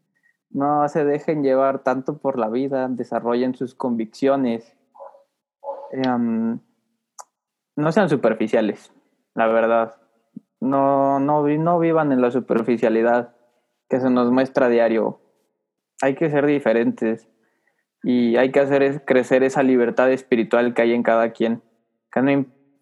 No 0.50 0.88
se 0.88 1.04
dejen 1.04 1.42
llevar 1.42 1.82
tanto 1.82 2.18
por 2.18 2.38
la 2.38 2.48
vida, 2.48 2.86
desarrollen 2.88 3.56
sus 3.56 3.74
convicciones, 3.74 4.76
em, 5.90 6.60
no 7.74 7.90
sean 7.90 8.08
superficiales, 8.08 8.92
la 9.34 9.48
verdad 9.48 9.96
no, 10.64 11.20
no, 11.20 11.46
no 11.46 11.78
vivan 11.78 12.10
en 12.10 12.20
la 12.20 12.30
superficialidad 12.30 13.34
que 13.88 14.00
se 14.00 14.10
nos 14.10 14.30
muestra 14.30 14.66
a 14.66 14.68
diario. 14.70 15.20
Hay 16.00 16.14
que 16.14 16.30
ser 16.30 16.46
diferentes. 16.46 17.28
y 18.02 18.36
hay 18.36 18.52
que 18.52 18.60
hacer 18.60 19.04
crecer 19.06 19.42
esa 19.44 19.62
libertad 19.62 20.10
espiritual 20.12 20.74
que 20.74 20.82
hay 20.82 20.92
en 20.92 21.02
cada 21.02 21.32
quien. 21.32 21.62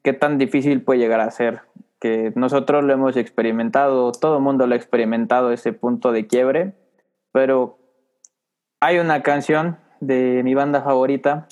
¿Qué 0.02 0.12
tan 0.12 0.36
difícil 0.36 0.82
puede 0.82 1.00
llegar 1.00 1.20
a 1.20 1.30
ser? 1.30 1.62
Que 1.98 2.32
nosotros 2.34 2.84
lo 2.84 2.92
hemos 2.92 3.16
experimentado, 3.16 4.12
todo 4.12 4.36
el 4.36 4.42
mundo 4.42 4.66
lo 4.66 4.74
ha 4.74 4.76
experimentado, 4.76 5.52
ese 5.52 5.72
punto 5.72 6.12
de 6.12 6.26
quiebre, 6.26 6.74
pero 7.32 7.78
hay 8.80 8.98
una 8.98 9.22
canción 9.22 9.78
de 10.00 10.42
mi 10.44 10.54
banda 10.54 10.82
favorita, 10.82 11.48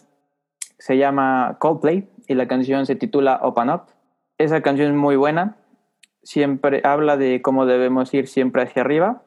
se 0.78 0.98
llama 0.98 1.56
Coldplay, 1.58 2.10
y 2.26 2.34
la 2.34 2.46
canción 2.46 2.84
se 2.84 2.96
titula 2.96 3.40
Open 3.42 3.70
Up. 3.70 3.84
Esa 4.36 4.60
canción 4.60 4.90
es 4.90 4.96
muy 4.96 5.16
buena, 5.16 5.56
siempre 6.22 6.82
habla 6.84 7.16
de 7.16 7.40
cómo 7.40 7.64
debemos 7.64 8.12
ir 8.12 8.28
siempre 8.28 8.62
hacia 8.62 8.82
arriba, 8.82 9.22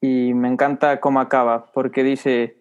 y 0.00 0.34
me 0.34 0.48
encanta 0.48 1.00
cómo 1.00 1.20
acaba, 1.20 1.72
porque 1.72 2.02
dice, 2.04 2.56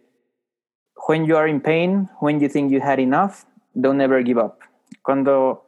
When 1.08 1.26
you 1.26 1.36
are 1.36 1.50
in 1.50 1.60
pain, 1.60 2.10
when 2.22 2.40
you 2.40 2.48
think 2.48 2.72
you 2.72 2.82
had 2.82 3.00
enough, 3.00 3.46
don't 3.74 4.00
ever 4.00 4.24
give 4.24 4.40
up. 4.40 4.57
Cuando 5.08 5.64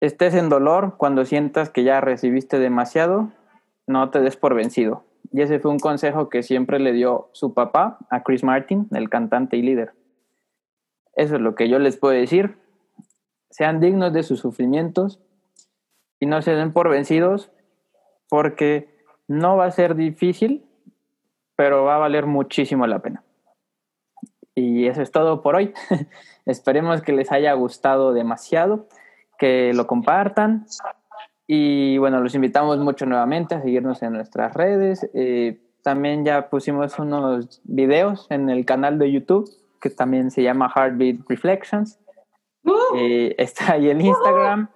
estés 0.00 0.34
en 0.34 0.48
dolor, 0.48 0.96
cuando 0.96 1.24
sientas 1.24 1.70
que 1.70 1.84
ya 1.84 2.00
recibiste 2.00 2.58
demasiado, 2.58 3.30
no 3.86 4.10
te 4.10 4.18
des 4.18 4.36
por 4.36 4.56
vencido. 4.56 5.04
Y 5.30 5.42
ese 5.42 5.60
fue 5.60 5.70
un 5.70 5.78
consejo 5.78 6.28
que 6.28 6.42
siempre 6.42 6.80
le 6.80 6.92
dio 6.92 7.30
su 7.30 7.54
papá 7.54 7.98
a 8.10 8.24
Chris 8.24 8.42
Martin, 8.42 8.88
el 8.90 9.08
cantante 9.08 9.56
y 9.56 9.62
líder. 9.62 9.92
Eso 11.14 11.36
es 11.36 11.40
lo 11.40 11.54
que 11.54 11.68
yo 11.68 11.78
les 11.78 11.96
puedo 11.96 12.14
decir. 12.14 12.58
Sean 13.48 13.78
dignos 13.78 14.12
de 14.12 14.24
sus 14.24 14.40
sufrimientos 14.40 15.20
y 16.18 16.26
no 16.26 16.42
se 16.42 16.56
den 16.56 16.72
por 16.72 16.88
vencidos 16.88 17.52
porque 18.28 18.88
no 19.28 19.56
va 19.56 19.66
a 19.66 19.70
ser 19.70 19.94
difícil, 19.94 20.66
pero 21.54 21.84
va 21.84 21.94
a 21.94 21.98
valer 21.98 22.26
muchísimo 22.26 22.88
la 22.88 22.98
pena. 22.98 23.22
Y 24.54 24.86
eso 24.86 25.02
es 25.02 25.10
todo 25.10 25.42
por 25.42 25.56
hoy. 25.56 25.72
Esperemos 26.46 27.02
que 27.02 27.12
les 27.12 27.32
haya 27.32 27.52
gustado 27.54 28.12
demasiado, 28.12 28.88
que 29.38 29.72
lo 29.72 29.86
compartan. 29.86 30.66
Y 31.46 31.98
bueno, 31.98 32.20
los 32.20 32.34
invitamos 32.34 32.78
mucho 32.78 33.06
nuevamente 33.06 33.54
a 33.54 33.62
seguirnos 33.62 34.02
en 34.02 34.12
nuestras 34.12 34.54
redes. 34.54 35.08
Eh, 35.14 35.60
también 35.82 36.24
ya 36.24 36.48
pusimos 36.48 36.98
unos 36.98 37.60
videos 37.64 38.26
en 38.30 38.50
el 38.50 38.64
canal 38.64 38.98
de 38.98 39.10
YouTube 39.10 39.50
que 39.80 39.90
también 39.90 40.30
se 40.30 40.42
llama 40.42 40.72
Heartbeat 40.74 41.28
Reflections. 41.28 41.98
Uh. 42.64 42.96
Eh, 42.96 43.34
está 43.38 43.72
ahí 43.72 43.90
en 43.90 44.00
Instagram. 44.00 44.68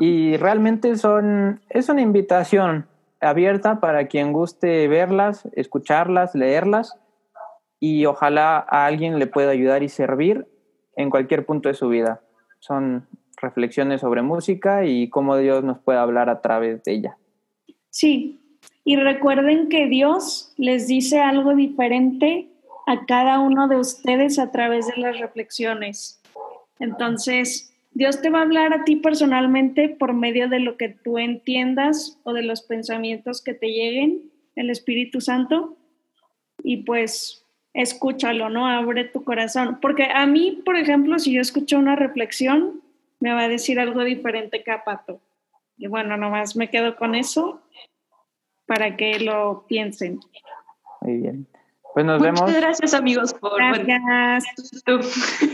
Y 0.00 0.36
realmente 0.36 0.96
son, 0.96 1.60
es 1.70 1.88
una 1.88 2.02
invitación 2.02 2.86
abierta 3.20 3.80
para 3.80 4.06
quien 4.06 4.32
guste 4.32 4.86
verlas, 4.88 5.48
escucharlas, 5.52 6.34
leerlas 6.34 6.98
y 7.80 8.06
ojalá 8.06 8.58
a 8.68 8.86
alguien 8.86 9.18
le 9.18 9.26
pueda 9.26 9.50
ayudar 9.50 9.82
y 9.82 9.88
servir 9.88 10.46
en 10.96 11.10
cualquier 11.10 11.46
punto 11.46 11.68
de 11.68 11.74
su 11.74 11.88
vida. 11.88 12.20
Son 12.58 13.06
reflexiones 13.40 14.00
sobre 14.00 14.22
música 14.22 14.84
y 14.84 15.08
cómo 15.08 15.36
Dios 15.36 15.62
nos 15.62 15.78
puede 15.78 15.98
hablar 15.98 16.28
a 16.28 16.40
través 16.40 16.82
de 16.82 16.92
ella. 16.92 17.18
Sí, 17.90 18.40
y 18.84 18.96
recuerden 18.96 19.68
que 19.68 19.86
Dios 19.86 20.52
les 20.56 20.88
dice 20.88 21.20
algo 21.20 21.54
diferente 21.54 22.48
a 22.86 23.04
cada 23.06 23.38
uno 23.38 23.68
de 23.68 23.76
ustedes 23.76 24.38
a 24.38 24.50
través 24.50 24.86
de 24.86 24.96
las 24.96 25.18
reflexiones. 25.20 26.20
Entonces, 26.80 27.72
Dios 27.92 28.22
te 28.22 28.30
va 28.30 28.38
a 28.38 28.42
hablar 28.42 28.72
a 28.72 28.84
ti 28.84 28.96
personalmente 28.96 29.88
por 29.88 30.14
medio 30.14 30.48
de 30.48 30.60
lo 30.60 30.76
que 30.76 30.88
tú 30.88 31.18
entiendas 31.18 32.18
o 32.24 32.32
de 32.32 32.42
los 32.42 32.62
pensamientos 32.62 33.42
que 33.42 33.54
te 33.54 33.68
lleguen, 33.68 34.30
el 34.56 34.70
Espíritu 34.70 35.20
Santo. 35.20 35.76
Y 36.62 36.78
pues 36.78 37.44
escúchalo, 37.74 38.48
¿no? 38.48 38.66
Abre 38.66 39.04
tu 39.04 39.24
corazón. 39.24 39.78
Porque 39.80 40.04
a 40.04 40.26
mí, 40.26 40.62
por 40.64 40.76
ejemplo, 40.76 41.18
si 41.18 41.32
yo 41.32 41.40
escucho 41.40 41.78
una 41.78 41.96
reflexión, 41.96 42.80
me 43.20 43.32
va 43.32 43.42
a 43.42 43.48
decir 43.48 43.80
algo 43.80 44.04
diferente 44.04 44.62
que 44.62 44.70
a 44.70 44.84
Pato. 44.84 45.20
Y 45.76 45.86
bueno, 45.86 46.16
nomás 46.16 46.56
me 46.56 46.70
quedo 46.70 46.96
con 46.96 47.14
eso 47.14 47.62
para 48.66 48.96
que 48.96 49.20
lo 49.20 49.64
piensen. 49.68 50.20
Muy 51.00 51.18
bien. 51.18 51.46
Pues 51.94 52.04
nos 52.04 52.20
vemos. 52.20 52.42
Muchas 52.42 52.60
gracias, 52.60 52.94
amigos, 52.94 53.34
por. 53.34 53.58
Gracias. 53.58 54.44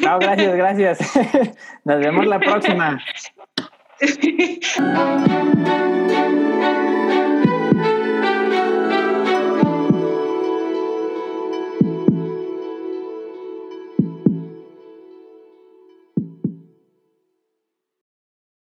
No, 0.03 0.19
gracias, 0.19 0.57
gracias. 0.57 0.99
Nos 1.85 2.01
vemos 2.01 2.27
la 2.27 2.41
próxima. 2.41 3.01